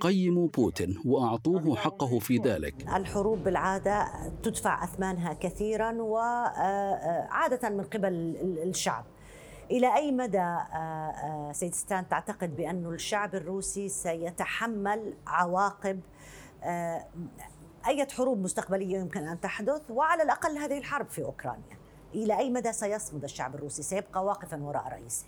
قيموا 0.00 0.48
بوتين 0.48 0.98
وأعطوه 1.04 1.76
حقه 1.76 2.18
في 2.18 2.36
ذلك. 2.36 2.74
الحروب 2.96 3.44
بالعادة 3.44 4.06
تدفع 4.42 4.84
أثمانها 4.84 5.32
كثيرا 5.32 5.92
وعاده 5.92 7.68
من 7.68 7.84
قبل 7.84 8.36
الشعب. 8.68 9.04
إلى 9.72 9.94
أي 9.96 10.12
مدى 10.12 10.38
آه، 10.38 10.72
آه، 10.74 11.52
سيد 11.52 11.74
ستان 11.74 12.08
تعتقد 12.08 12.56
بأن 12.56 12.86
الشعب 12.86 13.34
الروسي 13.34 13.88
سيتحمل 13.88 15.14
عواقب 15.26 16.00
آه، 16.62 17.06
أي 17.86 18.06
حروب 18.16 18.38
مستقبلية 18.38 18.98
يمكن 18.98 19.28
أن 19.28 19.40
تحدث؟ 19.40 19.90
وعلى 19.90 20.22
الأقل 20.22 20.58
هذه 20.58 20.78
الحرب 20.78 21.08
في 21.08 21.24
أوكرانيا. 21.24 21.78
إلى 22.14 22.38
أي 22.38 22.50
مدى 22.50 22.72
سيصمد 22.72 23.24
الشعب 23.24 23.54
الروسي؟ 23.54 23.82
سيبقى 23.82 24.24
واقفا 24.24 24.62
وراء 24.62 24.88
رئيسه. 24.88 25.26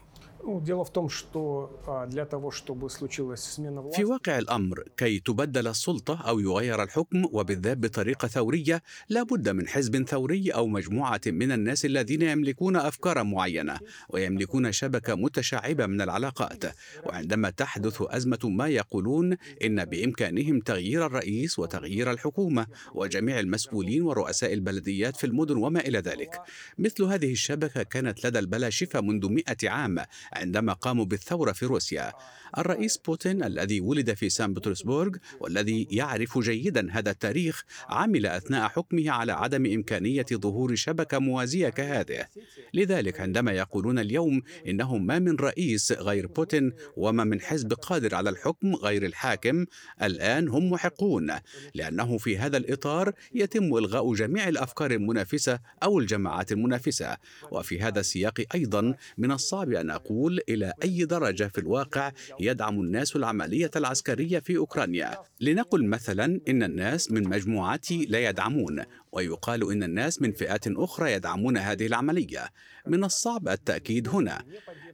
في 3.93 4.05
واقع 4.05 4.39
الأمر 4.39 4.85
كي 4.97 5.19
تبدل 5.19 5.69
السلطة 5.69 6.21
أو 6.29 6.41
يغير 6.41 6.83
الحكم 6.83 7.25
وبالذات 7.33 7.79
بطريقة 7.79 8.29
ثورية 8.29 8.83
لا 9.09 9.23
بد 9.23 9.49
من 9.49 9.69
حزب 9.69 10.07
ثوري 10.09 10.51
أو 10.51 10.67
مجموعة 10.67 11.21
من 11.27 11.53
الناس 11.53 11.85
الذين 11.85 12.23
يملكون 12.23 12.77
افكارا 12.77 13.23
معينة 13.23 13.79
ويملكون 14.09 14.73
شبكة 14.73 15.15
متشعبة 15.15 15.87
من 15.87 16.01
العلاقات. 16.01 16.65
وعندما 17.05 17.51
تحدث 17.51 18.03
أزمة 18.03 18.39
ما 18.45 18.69
يقولون 18.69 19.37
إن 19.65 19.85
بإمكانهم 19.85 20.61
تغيير 20.61 21.07
الرئيس 21.07 21.59
وتغيير 21.59 22.11
الحكومة 22.11 22.67
وجميع 22.95 23.41
المسؤولين 23.41 24.03
ورؤساء 24.03 24.53
البلديات 24.53 25.17
في 25.17 25.27
المدن 25.27 25.57
وما 25.57 25.81
إلى 25.81 25.99
ذلك. 25.99 26.41
مثل 26.79 27.05
هذه 27.05 27.33
الشبكة 27.33 27.83
كانت 27.83 28.27
لدى 28.27 28.39
البلاشفه 28.39 29.01
منذ 29.01 29.29
مئة 29.29 29.71
عام. 29.71 29.99
عندما 30.35 30.73
قاموا 30.73 31.05
بالثورة 31.05 31.53
في 31.53 31.67
روسيا. 31.67 32.13
الرئيس 32.59 32.97
بوتين 32.97 33.45
الذي 33.45 33.81
ولد 33.81 34.15
في 34.15 34.29
سان 34.29 34.55
بطرسبورغ 34.55 35.17
والذي 35.41 35.89
يعرف 35.91 36.39
جيدا 36.39 36.89
هذا 36.93 37.11
التاريخ 37.11 37.65
عمل 37.89 38.27
أثناء 38.27 38.69
حكمه 38.69 39.11
على 39.11 39.33
عدم 39.33 39.67
إمكانية 39.67 40.27
ظهور 40.33 40.75
شبكة 40.75 41.19
موازية 41.19 41.69
كهذه. 41.69 42.27
لذلك 42.75 43.21
عندما 43.21 43.53
يقولون 43.53 43.99
اليوم 43.99 44.43
إنه 44.69 44.97
ما 44.97 45.19
من 45.19 45.37
رئيس 45.37 45.93
غير 45.93 46.27
بوتين 46.27 46.73
وما 46.97 47.25
من 47.25 47.41
حزب 47.41 47.73
قادر 47.73 48.15
على 48.15 48.31
الحكم 48.31 48.75
غير 48.75 49.07
الحاكم 49.07 49.67
الآن 50.03 50.49
هم 50.49 50.71
محقون. 50.71 51.31
لأنه 51.75 52.19
في 52.19 52.39
هذا 52.39 52.57
الإطار 52.57 53.13
يتم 53.35 53.77
إلغاء 53.77 54.15
جميع 54.15 54.49
الأفكار 54.49 54.91
المنافسة 54.91 55.59
أو 55.83 55.99
الجماعات 55.99 56.53
المنافسة. 56.53 57.17
وفي 57.53 57.81
هذا 57.81 58.01
السياق 58.01 58.45
أيضا 58.55 58.95
من 59.19 59.33
الصعب 59.33 59.73
أن 59.73 59.91
أقول 59.91 60.24
إلى 60.49 60.73
أي 60.83 61.05
درجة 61.05 61.45
في 61.45 61.59
الواقع 61.59 62.13
يدعم 62.41 62.81
الناس 62.81 63.17
العملية 63.17 63.71
العسكرية 63.77 64.39
في 64.39 64.57
أوكرانيا. 64.57 65.19
لنقل 65.41 65.87
مثلا 65.87 66.41
إن 66.49 66.63
الناس 66.63 67.13
من 67.13 67.29
مجموعتي 67.29 68.05
لا 68.05 68.29
يدعمون 68.29 68.83
ويقال 69.13 69.71
إن 69.71 69.83
الناس 69.83 70.23
من 70.23 70.33
فئات 70.33 70.65
أخرى 70.67 71.13
يدعمون 71.13 71.57
هذه 71.57 71.87
العملية. 71.87 72.49
من 72.87 73.05
الصعب 73.05 73.49
التأكيد 73.49 74.09
هنا 74.09 74.45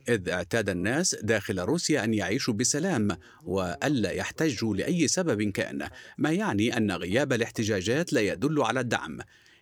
إذ 0.09 0.29
اعتاد 0.29 0.69
الناس 0.69 1.14
داخل 1.23 1.61
روسيا 1.61 2.05
أن 2.05 2.14
يعيشوا 2.14 2.55
بسلام 2.55 3.09
وألا 3.43 4.11
يحتجوا 4.11 4.77
لأي 4.77 5.09
سبب 5.09 5.43
كان 5.43 5.88
ما 6.19 6.31
يعني 6.31 6.77
أن 6.77 6.93
غياب 6.93 7.33
الاحتجاجات 7.33 8.12
لا 8.12 8.21
يدل 8.21 8.62
على 8.62 8.81
الدعم. 8.81 9.19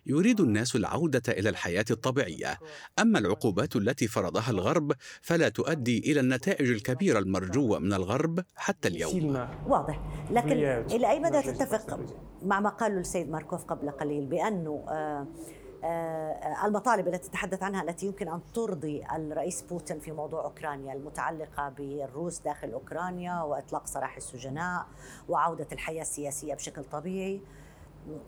يريد 0.09 0.41
الناس 0.41 0.75
العودة 0.75 1.21
إلى 1.27 1.49
الحياة 1.49 1.85
الطبيعية، 1.91 2.57
أما 2.99 3.19
العقوبات 3.19 3.75
التي 3.75 4.07
فرضها 4.07 4.49
الغرب 4.49 4.91
فلا 5.21 5.49
تؤدي 5.49 6.11
إلى 6.11 6.19
النتائج 6.19 6.69
الكبيرة 6.69 7.19
المرجوة 7.19 7.79
من 7.79 7.93
الغرب 7.93 8.39
حتى 8.55 8.87
اليوم. 8.87 9.11
واضح، 9.67 10.01
لكن 10.31 10.51
إلى 10.95 11.09
أي 11.09 11.19
مدى 11.19 11.41
تتفق 11.41 11.99
مع 12.41 12.59
ما 12.59 12.69
قاله 12.69 12.99
السيد 12.99 13.29
ماركوف 13.29 13.63
قبل 13.63 13.91
قليل 13.91 14.25
بأنه 14.25 14.85
آه 14.89 15.27
آه 15.83 16.65
المطالب 16.65 17.07
التي 17.07 17.29
تتحدث 17.29 17.63
عنها 17.63 17.83
التي 17.83 18.05
يمكن 18.05 18.27
أن 18.27 18.41
ترضي 18.53 19.03
الرئيس 19.15 19.61
بوتين 19.61 19.99
في 19.99 20.11
موضوع 20.11 20.43
أوكرانيا 20.43 20.93
المتعلقة 20.93 21.69
بالروس 21.69 22.39
داخل 22.39 22.71
أوكرانيا 22.71 23.41
وإطلاق 23.41 23.87
سراح 23.87 24.17
السجناء 24.17 24.85
وعودة 25.29 25.67
الحياة 25.71 26.01
السياسية 26.01 26.53
بشكل 26.53 26.83
طبيعي 26.83 27.41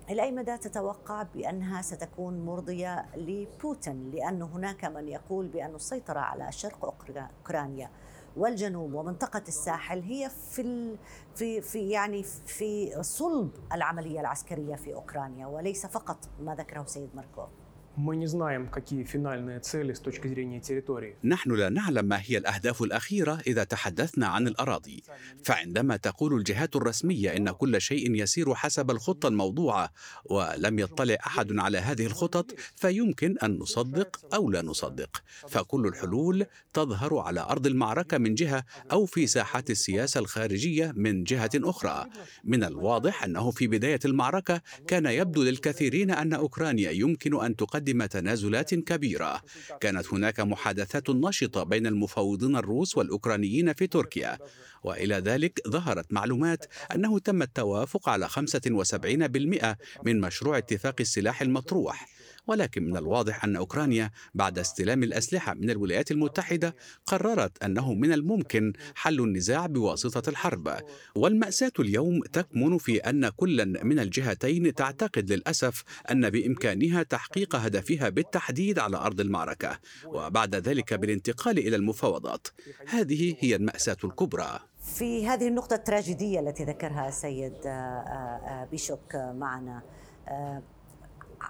إلى 0.09 0.21
أي 0.21 0.31
مدى 0.31 0.57
تتوقع 0.57 1.23
بأنها 1.23 1.81
ستكون 1.81 2.45
مرضية 2.45 3.05
لبوتين؟ 3.15 4.11
لأن 4.11 4.41
هناك 4.41 4.85
من 4.85 5.07
يقول 5.07 5.47
بأن 5.47 5.75
السيطرة 5.75 6.19
على 6.19 6.51
شرق 6.51 6.85
أوكرانيا 6.85 7.89
والجنوب 8.37 8.93
ومنطقة 8.93 9.43
الساحل 9.47 10.01
هي 10.01 10.29
في 10.29 10.97
في 11.35 11.61
في 11.61 11.89
يعني 11.89 12.23
في 12.23 13.03
صلب 13.03 13.51
العملية 13.73 14.19
العسكرية 14.19 14.75
في 14.75 14.93
أوكرانيا 14.93 15.47
وليس 15.47 15.85
فقط 15.85 16.29
ما 16.39 16.55
ذكره 16.55 16.83
سيد 16.83 17.09
ماركوف. 17.15 17.49
Мы 17.96 18.16
не 18.16 18.26
знаем, 18.26 18.68
какие 18.68 19.04
финальные 19.04 19.60
цели 19.60 19.94
с 19.94 20.00
точки 20.00 20.28
зрения 20.28 20.60
территории. 20.60 21.16
نحن 21.24 21.50
لا 21.50 21.68
نعلم 21.68 22.04
ما 22.04 22.20
هي 22.24 22.38
الأهداف 22.38 22.82
الأخيرة 22.82 23.40
إذا 23.46 23.64
تحدثنا 23.64 24.26
عن 24.26 24.48
الأراضي، 24.48 25.02
فعندما 25.44 25.96
تقول 25.96 26.34
الجهات 26.34 26.76
الرسمية 26.76 27.36
إن 27.36 27.50
كل 27.50 27.80
شيء 27.80 28.14
يسير 28.14 28.54
حسب 28.54 28.90
الخطة 28.90 29.28
الموضوعة 29.28 29.92
ولم 30.24 30.78
يطلع 30.78 31.16
أحد 31.26 31.58
على 31.58 31.78
هذه 31.78 32.06
الخطط 32.06 32.54
فيمكن 32.76 33.38
أن 33.42 33.58
نصدق 33.58 34.34
أو 34.34 34.50
لا 34.50 34.62
نصدق، 34.62 35.22
فكل 35.48 35.86
الحلول 35.86 36.46
تظهر 36.72 37.18
على 37.18 37.40
أرض 37.40 37.66
المعركة 37.66 38.18
من 38.18 38.34
جهة 38.34 38.64
أو 38.92 39.06
في 39.06 39.26
ساحات 39.26 39.70
السياسة 39.70 40.20
الخارجية 40.20 40.92
من 40.96 41.24
جهة 41.24 41.50
أخرى. 41.54 42.06
من 42.44 42.64
الواضح 42.64 43.24
أنه 43.24 43.50
في 43.50 43.66
بداية 43.66 44.00
المعركة 44.04 44.60
كان 44.86 45.06
يبدو 45.06 45.42
للكثيرين 45.42 46.10
أن 46.10 46.32
أوكرانيا 46.32 46.90
يمكن 46.90 47.44
أن 47.44 47.56
تقدم 47.56 47.79
تقدم 47.81 48.05
تنازلات 48.05 48.73
كبيرة. 48.73 49.41
كانت 49.79 50.13
هناك 50.13 50.39
محادثات 50.39 51.09
نشطة 51.09 51.63
بين 51.63 51.87
المفاوضين 51.87 52.55
الروس 52.55 52.97
والأوكرانيين 52.97 53.73
في 53.73 53.87
تركيا. 53.87 54.37
وإلى 54.83 55.15
ذلك 55.15 55.61
ظهرت 55.67 56.13
معلومات 56.13 56.65
أنه 56.95 57.19
تم 57.19 57.41
التوافق 57.41 58.09
على 58.09 58.29
75% 58.29 59.77
من 60.03 60.21
مشروع 60.21 60.57
اتفاق 60.57 60.95
السلاح 60.99 61.41
المطروح. 61.41 62.05
ولكن 62.47 62.83
من 62.83 62.97
الواضح 62.97 63.43
أن 63.43 63.55
أوكرانيا 63.55 64.11
بعد 64.33 64.59
استلام 64.59 65.03
الأسلحة 65.03 65.53
من 65.53 65.69
الولايات 65.69 66.11
المتحدة 66.11 66.75
قررت 67.05 67.63
أنه 67.63 67.93
من 67.93 68.13
الممكن 68.13 68.73
حل 68.95 69.19
النزاع 69.19 69.65
بواسطة 69.65 70.29
الحرب. 70.29 70.77
والمأساة 71.15 71.71
اليوم 71.79 72.21
تكمن 72.21 72.77
في 72.77 72.97
أن 72.97 73.29
كل 73.29 73.83
من 73.83 73.99
الجهتين 73.99 74.73
تعتقد 74.73 75.31
للأسف 75.31 75.83
أن 76.11 76.29
بإمكانها 76.29 77.03
تحقيق 77.03 77.55
هدفها 77.55 78.09
بالتحديد 78.09 78.79
على 78.79 78.97
أرض 78.97 79.19
المعركة 79.19 79.79
وبعد 80.05 80.55
ذلك 80.55 80.93
بالانتقال 80.93 81.57
إلى 81.57 81.75
المفاوضات. 81.75 82.47
هذه 82.87 83.35
هي 83.39 83.55
المأساة 83.55 83.97
الكبرى. 84.03 84.59
في 84.81 85.27
هذه 85.27 85.47
النقطة 85.47 85.73
التراجيدية 85.73 86.39
التي 86.39 86.63
ذكرها 86.63 87.07
السيد 87.07 87.53
آه، 87.65 87.69
آه، 87.69 88.67
بيشوك 88.71 89.15
معنا 89.15 89.81
آه، 90.27 90.63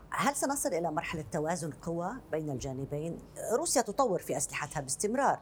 هل 0.10 0.36
سنصل 0.36 0.70
إلى 0.70 0.92
مرحلة 0.92 1.26
توازن 1.32 1.72
قوى 1.72 2.12
بين 2.32 2.50
الجانبين؟ 2.50 3.20
روسيا 3.58 3.82
تطور 3.82 4.20
في 4.20 4.38
أسلحتها 4.38 4.82
باستمرار 4.82 5.40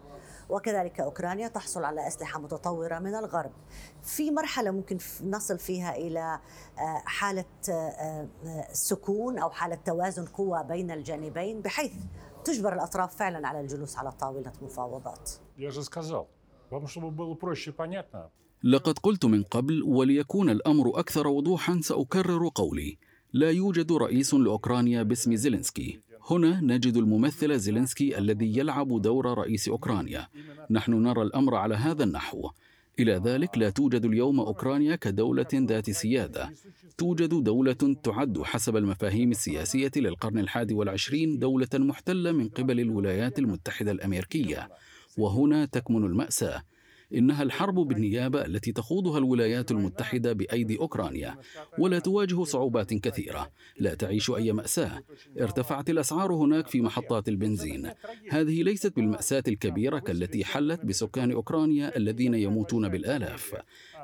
وكذلك 0.50 1.00
أوكرانيا 1.00 1.48
تحصل 1.48 1.84
على 1.84 2.08
أسلحة 2.08 2.40
متطورة 2.40 3.00
من 3.00 3.16
الغرب. 3.16 3.52
في 4.04 4.32
مرحلة 4.32 4.72
ممكن 4.72 4.98
نصل 5.24 5.60
فيها 5.60 5.96
إلى 5.96 6.40
آه، 6.80 7.04
حالة 7.06 7.46
آه، 7.70 7.74
آه، 7.74 8.68
سكون 8.72 9.40
أو 9.40 9.50
حالة 9.50 9.76
توازن 9.76 10.26
قوى 10.26 10.64
بين 10.64 10.92
الجانبين 10.92 11.62
بحيث 11.62 11.94
تجبر 12.44 12.74
الأطراف 12.74 13.16
فعلا 13.16 13.48
على 13.48 13.60
الجلوس 13.60 13.98
على 13.98 14.12
طاولة 14.12 14.54
مفاوضات. 14.62 15.32
لقد 18.64 19.00
قلت 19.00 19.26
من 19.26 19.44
قبل 19.44 19.84
وليكون 19.84 20.50
الأمر 20.50 21.00
أكثر 21.00 21.28
وضوحا 21.28 21.80
سأكرر 21.84 22.50
قولي. 22.56 22.98
لا 23.34 23.52
يوجد 23.52 23.92
رئيس 23.92 24.34
لأوكرانيا 24.34 25.04
باسم 25.04 25.36
زيلينسكي. 25.36 26.00
هنا 26.30 26.62
نجد 26.62 26.98
الممثل 26.98 27.60
زيلينسكي 27.60 28.18
الذي 28.18 28.58
يلعب 28.58 29.02
دور 29.02 29.38
رئيس 29.38 29.70
أوكرانيا. 29.70 30.28
نحن 30.72 30.94
نرى 30.94 31.22
الأمر 31.22 31.56
على 31.56 31.76
هذا 31.76 32.04
النحو. 32.04 32.50
إلى 33.00 33.22
ذلك 33.26 33.58
لا 33.58 33.70
توجد 33.70 34.06
اليوم 34.06 34.40
أوكرانيا 34.40 34.96
كدولة 34.96 35.48
ذات 35.54 35.90
سيادة. 35.92 36.54
توجد 36.98 37.44
دولة 37.44 37.96
تعد 38.04 38.42
حسب 38.44 38.78
المفاهيم 38.78 39.32
السياسية 39.32 39.92
للقرن 39.96 40.40
الحادي 40.40 40.74
والعشرين 40.74 41.40
دولة 41.40 41.70
محتلة 41.74 42.32
من 42.32 42.50
قبل 42.50 42.80
الولايات 42.80 43.40
المتحدة 43.40 43.92
الأمريكية. 43.92 44.70
وهنا 45.18 45.66
تكمن 45.66 46.06
المأساة. 46.06 46.62
إنها 47.16 47.44
الحرب 47.44 47.76
بالنيابة 47.76 48.46
التي 48.46 48.72
تخوضها 48.72 49.18
الولايات 49.18 49.72
المتحدة 49.72 50.34
بأيدي 50.34 50.80
أوكرانيا 50.80 51.38
ولا 51.78 52.00
تواجه 52.00 52.44
صعوبات 52.44 52.94
كثيرة 52.94 53.52
لا 53.80 53.94
تعيش 53.94 54.32
أي 54.32 54.52
مأساة. 54.52 55.04
ارتفعت 55.42 55.90
الأسعار 55.90 56.34
هناك 56.34 56.68
في 56.68 56.82
محطات 56.82 57.30
البنزين. 57.30 57.92
هذه 58.30 58.64
ليست 58.64 58.96
بالمأساة 58.96 59.44
الكبيرة 59.48 60.00
كالتي 60.00 60.46
حلت 60.46 60.86
بسكان 60.86 61.32
أوكرانيا 61.32 61.98
الذين 61.98 62.34
يموتون 62.34 62.90
بالآلاف. 62.90 63.56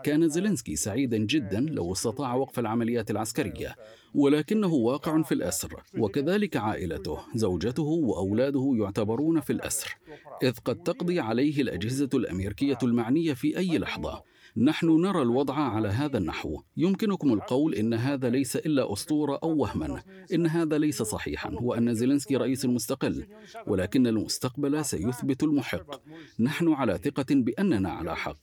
كان 0.06 0.30
زيلينسكي 0.30 0.76
سعيدا 0.76 1.18
جدا 1.18 1.60
لو 1.60 1.92
استطاع 1.92 2.36
وقف 2.36 2.60
العمليات 2.60 3.12
العسكرية 3.12 3.76
ولكنه 4.16 4.74
واقع 4.74 5.22
في 5.22 5.32
الأسر 5.32 5.84
وكذلك 5.98 6.58
عائلته 6.58 7.20
زوجته 7.36 7.84
وأولاده 7.84 8.74
يعتبرون 8.80 9.40
في 9.40 9.54
الأسر 9.54 9.98
إذ 10.44 10.54
قد 10.66 10.84
تقضي 10.84 11.20
عليه 11.20 11.62
الأجهزة 11.62 12.10
الأمريكية 12.14 12.78
المعنية 12.84 13.34
في 13.34 13.58
أي 13.58 13.78
لحظة. 13.78 14.24
نحن 14.58 15.02
نرى 15.02 15.22
الوضع 15.22 15.54
على 15.54 15.88
هذا 15.88 16.18
النحو. 16.18 16.62
يمكنكم 16.78 17.34
القول 17.34 17.76
إن 17.76 17.94
هذا 17.94 18.30
ليس 18.30 18.56
إلا 18.56 18.94
أسطورة 18.94 19.40
أو 19.44 19.58
وهما. 19.58 20.04
إن 20.34 20.48
هذا 20.48 20.78
ليس 20.78 21.02
صحيحا. 21.02 21.52
وان 21.62 21.94
زيلينسكي 21.94 22.38
رئيس 22.38 22.66
مستقل. 22.66 23.26
ولكن 23.68 24.08
المستقبل 24.08 24.86
سيثبت 24.86 25.44
المحق. 25.44 26.02
نحن 26.40 26.74
على 26.74 26.98
ثقة 27.04 27.26
بأننا 27.30 27.90
على 27.90 28.16
حق. 28.16 28.38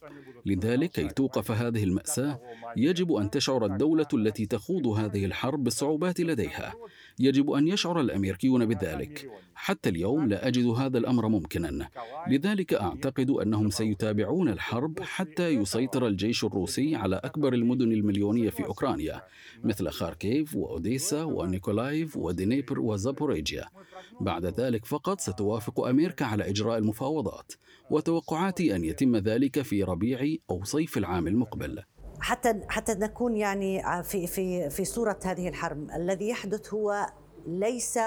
لذلك 0.46 0.90
كي 0.90 1.09
توقف 1.09 1.51
هذه 1.51 1.85
المأساة 1.85 2.40
يجب 2.77 3.13
أن 3.13 3.31
تشعر 3.31 3.67
الدولة 3.67 4.07
التي 4.15 4.47
تخوض 4.47 4.87
هذه 4.87 5.25
الحرب 5.25 5.65
بالصعوبات 5.65 6.21
لديها. 6.21 6.75
يجب 7.19 7.51
أن 7.51 7.69
يشعر 7.69 8.01
الأمريكيون 8.01 8.67
بذلك. 8.67 9.31
حتى 9.55 9.89
اليوم 9.89 10.29
لا 10.29 10.49
أجد 10.49 10.67
هذا 10.67 10.99
الأمر 10.99 11.29
ممكنا. 11.29 11.89
لذلك 12.29 12.75
أعتقد 12.75 13.31
أنهم 13.31 13.71
سيتابعون 13.71 14.49
الحرب 14.49 15.01
حتى 15.01 15.49
يسيطر 15.49 16.07
الجيش 16.07 16.45
الروسي 16.45 16.97
على 16.97 17.17
أكبر 17.17 17.55
المدن 17.55 17.93
المليونية 17.93 18.51
في 18.51 18.65
أوكرانيا 18.65 19.23
مثل 19.65 19.89
خاركيف 19.89 20.57
وأوديسا 20.57 21.23
ونيكولايف 21.25 22.17
ودينيبر 22.17 22.81
وزابوريجيا. 22.81 23.65
بعد 24.21 24.45
ذلك 24.45 24.85
فقط 24.85 25.21
ستوافق 25.21 25.81
أمريكا 25.87 26.25
على 26.25 26.51
إجراء 26.51 26.79
المفاوضات 26.79 27.53
وتوقعاتي 27.91 28.77
أن 28.77 28.85
يتم 28.85 29.17
ذلك 29.17 29.63
في 29.63 29.83
ربيع 29.83 30.37
أو 30.51 30.65
صيف 30.65 30.99
العام 30.99 31.27
المقبل. 31.27 31.83
حتى 32.22 32.62
حتى 32.70 32.94
نكون 32.94 33.38
يعني 33.38 34.04
في 34.04 34.28
في 34.28 34.70
في 34.70 34.86
صوره 34.86 35.20
هذه 35.26 35.48
الحرب 35.48 35.92
الذي 35.92 36.30
يحدث 36.30 36.74
هو 36.74 37.08
ليس 37.48 38.00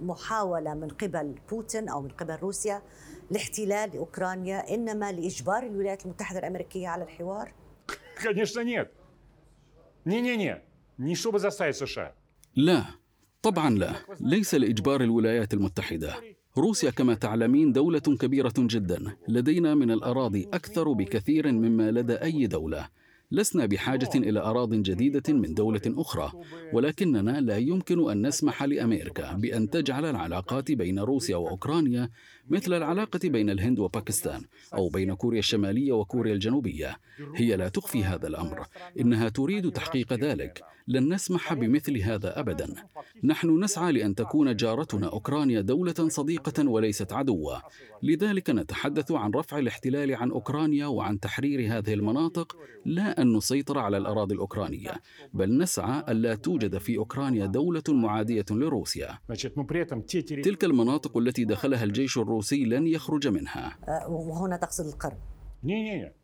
محاوله 0.00 0.74
من 0.74 0.88
قبل 0.88 1.34
بوتين 1.50 1.88
او 1.88 2.02
من 2.02 2.08
قبل 2.08 2.34
روسيا 2.34 2.82
لاحتلال 3.30 3.96
اوكرانيا 3.96 4.74
انما 4.74 5.12
لاجبار 5.12 5.62
الولايات 5.62 6.04
المتحده 6.04 6.38
الامريكيه 6.38 6.88
على 6.88 7.04
الحوار؟ 7.04 7.52
Конечно 8.20 8.60
нет. 8.64 8.88
Не-не-не. 10.06 10.62
Не 10.98 11.14
чтобы 11.14 11.38
заставить 11.38 11.76
США. 11.76 12.14
لا 12.56 12.84
طبعا 13.42 13.70
لا 13.70 13.94
ليس 14.20 14.54
لاجبار 14.54 15.00
الولايات 15.00 15.54
المتحده 15.54 16.14
روسيا 16.58 16.90
كما 16.90 17.14
تعلمين 17.14 17.72
دوله 17.72 17.98
كبيره 17.98 18.52
جدا 18.56 19.16
لدينا 19.28 19.74
من 19.74 19.90
الاراضي 19.90 20.48
اكثر 20.52 20.92
بكثير 20.92 21.52
مما 21.52 21.90
لدى 21.90 22.14
اي 22.14 22.46
دوله 22.46 22.88
لسنا 23.31 23.65
بحاجة 23.65 24.09
إلى 24.15 24.39
أراض 24.39 24.73
جديدة 24.73 25.33
من 25.33 25.53
دولة 25.53 25.81
أخرى، 25.87 26.31
ولكننا 26.73 27.41
لا 27.41 27.57
يمكن 27.57 28.11
أن 28.11 28.27
نسمح 28.27 28.63
لأمريكا 28.63 29.33
بأن 29.33 29.69
تجعل 29.69 30.05
العلاقات 30.05 30.71
بين 30.71 30.99
روسيا 30.99 31.35
وأوكرانيا 31.35 32.09
مثل 32.49 32.73
العلاقة 32.73 33.19
بين 33.23 33.49
الهند 33.49 33.79
وباكستان 33.79 34.41
أو 34.73 34.89
بين 34.89 35.13
كوريا 35.13 35.39
الشمالية 35.39 35.91
وكوريا 35.91 36.33
الجنوبية. 36.33 36.97
هي 37.35 37.55
لا 37.55 37.69
تخفي 37.69 38.03
هذا 38.03 38.27
الأمر، 38.27 38.65
إنها 38.99 39.29
تريد 39.29 39.71
تحقيق 39.71 40.13
ذلك، 40.13 40.63
لن 40.87 41.13
نسمح 41.13 41.53
بمثل 41.53 41.97
هذا 41.97 42.39
أبدا. 42.39 42.75
نحن 43.23 43.63
نسعى 43.63 43.91
لأن 43.91 44.15
تكون 44.15 44.55
جارتنا 44.55 45.07
أوكرانيا 45.07 45.61
دولة 45.61 45.93
صديقة 45.93 46.69
وليست 46.69 47.13
عدوة، 47.13 47.61
لذلك 48.03 48.49
نتحدث 48.49 49.11
عن 49.11 49.31
رفع 49.31 49.59
الاحتلال 49.59 50.15
عن 50.15 50.31
أوكرانيا 50.31 50.85
وعن 50.85 51.19
تحرير 51.19 51.77
هذه 51.77 51.93
المناطق. 51.93 52.57
لا 52.85 53.14
أن 53.19 53.33
نسيطر 53.37 53.79
على 53.79 53.97
الأراضي 53.97 54.35
الأوكرانية 54.35 54.91
بل 55.33 55.57
نسعى 55.57 56.03
ألا 56.09 56.35
توجد 56.35 56.77
في 56.77 56.97
أوكرانيا 56.97 57.45
دولة 57.45 57.83
معادية 57.89 58.45
لروسيا. 58.51 59.19
تلك 60.43 60.63
المناطق 60.63 61.17
التي 61.17 61.45
دخلها 61.45 61.83
الجيش 61.83 62.17
الروسي 62.17 62.65
لن 62.65 62.87
يخرج 62.87 63.27
منها. 63.27 63.77
وهنا 64.07 64.57
تقصد 64.57 64.85
القرم. 64.85 65.17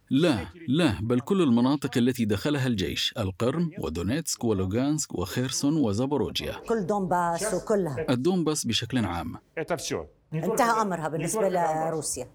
لا 0.10 0.46
لا 0.68 1.00
بل 1.02 1.20
كل 1.20 1.42
المناطق 1.42 1.98
التي 1.98 2.26
دخلها 2.26 2.68
الجيش 2.68 3.14
القرم 3.18 3.72
ودونيتسك 3.80 4.44
ولوغانسك 4.44 5.16
وخيرسون 5.16 5.78
وزابوروجيا. 5.78 6.54
كل 6.70 6.86
دونباس 6.86 7.54
وكلها. 7.54 8.06
الدونباس 8.10 8.66
بشكل 8.66 9.06
عام. 9.06 9.36
انتهى 10.34 10.82
امرها 10.82 11.08
بالنسبة 11.08 11.50
لروسيا 11.50 12.28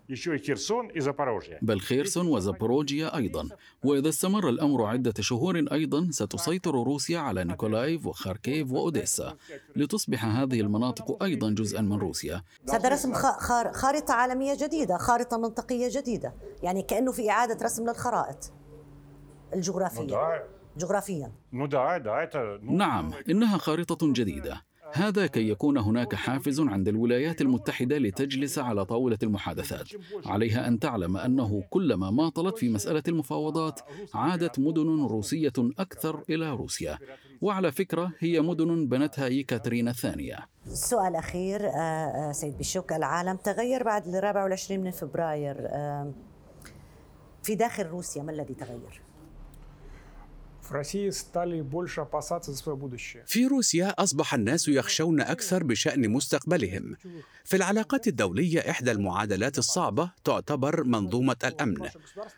بل 1.63 1.81
خيرسون 1.81 2.27
وزابوروجيا 2.27 3.17
أيضا. 3.17 3.49
وإذا 3.85 4.09
استمر 4.09 4.49
الأمر 4.49 4.85
عدة 4.85 5.15
شهور 5.21 5.65
أيضا 5.73 6.09
ستسيطر 6.11 6.73
روسيا 6.73 7.19
على 7.19 7.45
نيكولايف 7.45 8.07
وخاركيف 8.07 8.73
وأوديسا. 8.73 9.37
لتصبح 9.77 10.25
هذه 10.25 10.61
المناطق 10.61 11.23
أيضا 11.23 11.51
جزءا 11.51 11.81
من 11.81 11.99
روسيا. 11.99 12.43
هذا 12.73 12.89
رسم 12.89 13.13
خارطة 13.73 14.15
عالمية 14.15 14.55
جديدة 14.61 14.97
خارطة 14.97 15.39
منطقية 15.39 15.89
جديدة. 15.91 16.35
يعني 16.63 16.83
كأنه 16.83 17.13
في 17.13 17.31
إعادة 17.31 17.65
رسم 17.65 17.89
للخرائط. 17.89 18.53
الجغرافية. 19.55 20.47
جغرافيا. 20.77 21.33
نعم 22.63 23.13
إنها 23.31 23.59
خارطة 23.59 24.13
جديدة. 24.13 24.63
هذا 24.93 25.27
كي 25.27 25.49
يكون 25.49 25.79
هناك 25.79 26.15
حافز 26.15 26.61
عند 26.61 26.89
الولايات 26.89 27.41
المتحدة 27.41 27.99
لتجلس 27.99 28.59
على 28.59 28.85
طاولة 28.85 29.19
المحادثات 29.23 29.89
عليها 30.27 30.69
أن 30.69 30.79
تعلم 30.79 31.17
أنه 31.17 31.63
كلما 31.71 32.11
ماطلت 32.11 32.59
في 32.59 32.69
مسألة 32.69 33.03
المفاوضات 33.09 33.81
عادت 34.15 34.59
مدن 34.59 35.07
روسية 35.07 35.53
أكثر 35.79 36.25
إلى 36.31 36.51
روسيا 36.51 36.99
وعلى 37.41 37.73
فكرة 37.73 38.13
هي 38.19 38.41
مدن 38.41 38.87
بنتها 38.87 39.27
يكاترينا 39.27 39.91
الثانية 39.91 40.39
سؤال 40.69 41.17
أخير 41.17 41.67
آه، 41.67 41.71
آه، 41.71 42.33
سيد 42.33 42.59
بشوك 42.59 42.93
العالم 42.93 43.37
تغير 43.37 43.83
بعد 43.83 44.09
الرابع 44.09 44.45
والعشرين 44.45 44.81
من 44.81 44.91
فبراير 44.91 45.57
في 47.43 47.55
داخل 47.55 47.87
روسيا 47.87 48.23
ما 48.23 48.33
الذي 48.33 48.55
تغير؟ 48.55 49.06
في 53.27 53.47
روسيا 53.47 53.89
أصبح 53.89 54.35
الناس 54.35 54.69
يخشون 54.69 55.21
أكثر 55.21 55.65
بشأن 55.65 56.11
مستقبلهم. 56.11 56.97
في 57.45 57.57
العلاقات 57.57 58.09
الدولية 58.09 58.61
إحدى 58.71 58.91
المعادلات 58.93 59.59
الصعبة 59.59 60.11
تعتبر 60.25 60.85
منظومة 60.85 61.37
الأمن. 61.45 61.89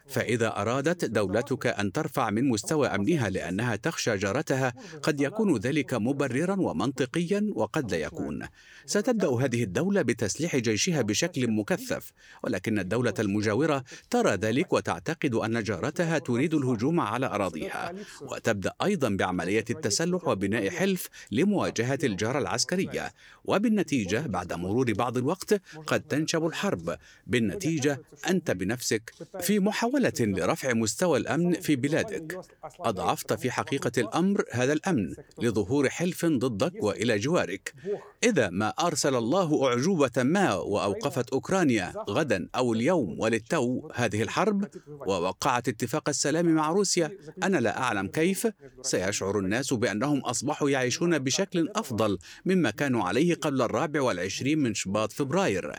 فإذا 0.09 0.61
أرادت 0.61 1.05
دولتك 1.05 1.67
أن 1.67 1.93
ترفع 1.93 2.31
من 2.31 2.49
مستوى 2.49 2.89
أمنها 2.89 3.31
لأنها 3.31 3.77
تخشى 3.77 4.17
جارتها 4.17 4.75
قد 5.03 5.21
يكون 5.21 5.57
ذلك 5.57 5.95
مبررا 5.95 6.61
ومنطقيا 6.61 7.51
وقد 7.55 7.91
لا 7.91 7.99
يكون. 7.99 8.47
ستبدأ 8.87 9.29
هذه 9.29 9.63
الدولة 9.63 10.03
بتسليح 10.03 10.57
جيشها 10.57 11.03
بشكل 11.03 11.51
مكثف، 11.51 12.13
ولكن 12.45 12.79
الدولة 12.79 13.15
المجاورة 13.19 13.85
ترى 14.11 14.35
ذلك 14.35 14.73
وتعتقد 14.73 15.35
أن 15.35 15.63
جارتها 15.63 16.19
تريد 16.19 16.55
الهجوم 16.55 17.01
على 17.01 17.27
أراضيها. 17.27 17.95
وتبدأ 18.23 18.73
أيضا 18.83 19.09
بعملية 19.09 19.65
التسلح 19.71 20.29
وبناء 20.29 20.71
حلف 20.71 21.09
لمواجهة 21.33 21.99
الجارة 22.05 22.39
العسكرية. 22.39 23.13
وبالنتيجة 23.45 24.27
بعد 24.27 24.53
مرور 24.53 24.93
بعض 24.93 25.17
الوقت 25.17 25.61
قد 25.87 26.01
تنشب 26.01 26.47
الحرب. 26.47 26.97
بالنتيجة 27.27 28.01
أنت 28.29 28.51
بنفسك 28.51 29.15
في 29.41 29.59
محاولة 29.59 30.13
لرفع 30.21 30.73
مستوى 30.73 31.19
الأمن 31.19 31.53
في 31.53 31.77
بلادك. 31.77 32.41
أضعفت 32.81 33.33
في 33.33 33.51
حقيقة 33.51 33.93
الأمر 33.99 34.45
هذا 34.53 34.73
الأمن 34.73 35.15
لظهور 35.43 35.89
حلف 35.89 36.27
ضدك 36.27 36.83
وإلى 36.83 37.19
جوارك. 37.19 37.75
إذا 38.25 38.51
ما 38.51 38.69
أرسل 38.69 39.15
الله 39.15 39.67
أعجوبة 39.67 40.23
ما 40.23 40.55
وأوقفت 40.55 41.31
أوكرانيا 41.31 41.93
غدا 42.11 42.49
أو 42.55 42.73
اليوم 42.73 43.21
وللتو 43.21 43.91
هذه 43.95 44.23
الحرب 44.23 44.69
ووقعت 44.89 45.69
اتفاق 45.69 46.09
السلام 46.09 46.47
مع 46.55 46.71
روسيا 46.71 47.11
أنا 47.43 47.59
لا 47.59 47.79
أعلم 47.79 48.08
كيف؟ 48.09 48.49
سيشعر 48.83 49.39
الناس 49.39 49.73
بأنهم 49.73 50.19
أصبحوا 50.19 50.71
يعيشون 50.71 51.19
بشكل 51.19 51.69
أفضل 51.77 52.19
مما 52.45 52.71
كانوا 52.71 53.05
عليه 53.05 53.35
قبل 53.35 53.63
الرابع 53.63 54.03
والعشرين 54.03 54.59
من 54.59 54.75
شباط 54.75 55.13
فبراير. 55.13 55.73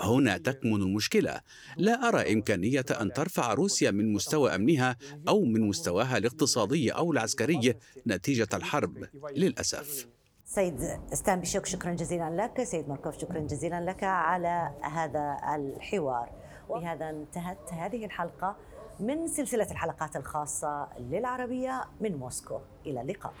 هنا 0.00 0.38
تكمن 0.38 0.82
المشكلة. 0.82 1.40
لا 1.76 2.08
أرى 2.08 2.32
إمكانية 2.32 2.84
أن 3.00 3.12
ترفع 3.12 3.52
روسيا 3.54 3.90
من 3.90 4.12
مستوى 4.12 4.54
أمنها 4.54 4.96
أو 5.28 5.44
من 5.44 5.60
مستواها 5.68 6.18
الاقتصادي 6.18 6.90
أو 6.90 7.12
العسكري 7.12 7.74
نتيجة 8.06 8.48
الحرب. 8.54 9.06
للأسف. 9.36 10.06
سيد 10.44 10.78
ستان 11.12 11.40
بشوك 11.40 11.66
شكرا 11.66 11.92
جزيلا 11.92 12.30
لك. 12.30 12.64
سيد 12.64 12.88
ماركوف 12.88 13.18
شكرا 13.18 13.38
جزيلا 13.38 13.80
لك 13.80 14.04
على 14.04 14.70
هذا 14.82 15.36
الحوار. 15.54 16.30
وبهذا 16.68 17.10
انتهت 17.10 17.72
هذه 17.72 18.04
الحلقة. 18.04 18.56
من 19.00 19.28
سلسلة 19.28 19.70
الحلقات 19.70 20.16
الخاصة 20.16 20.88
للعربية 20.98 21.84
من 22.00 22.16
موسكو. 22.16 22.58
إلى 22.86 23.00
اللقاء. 23.00 23.32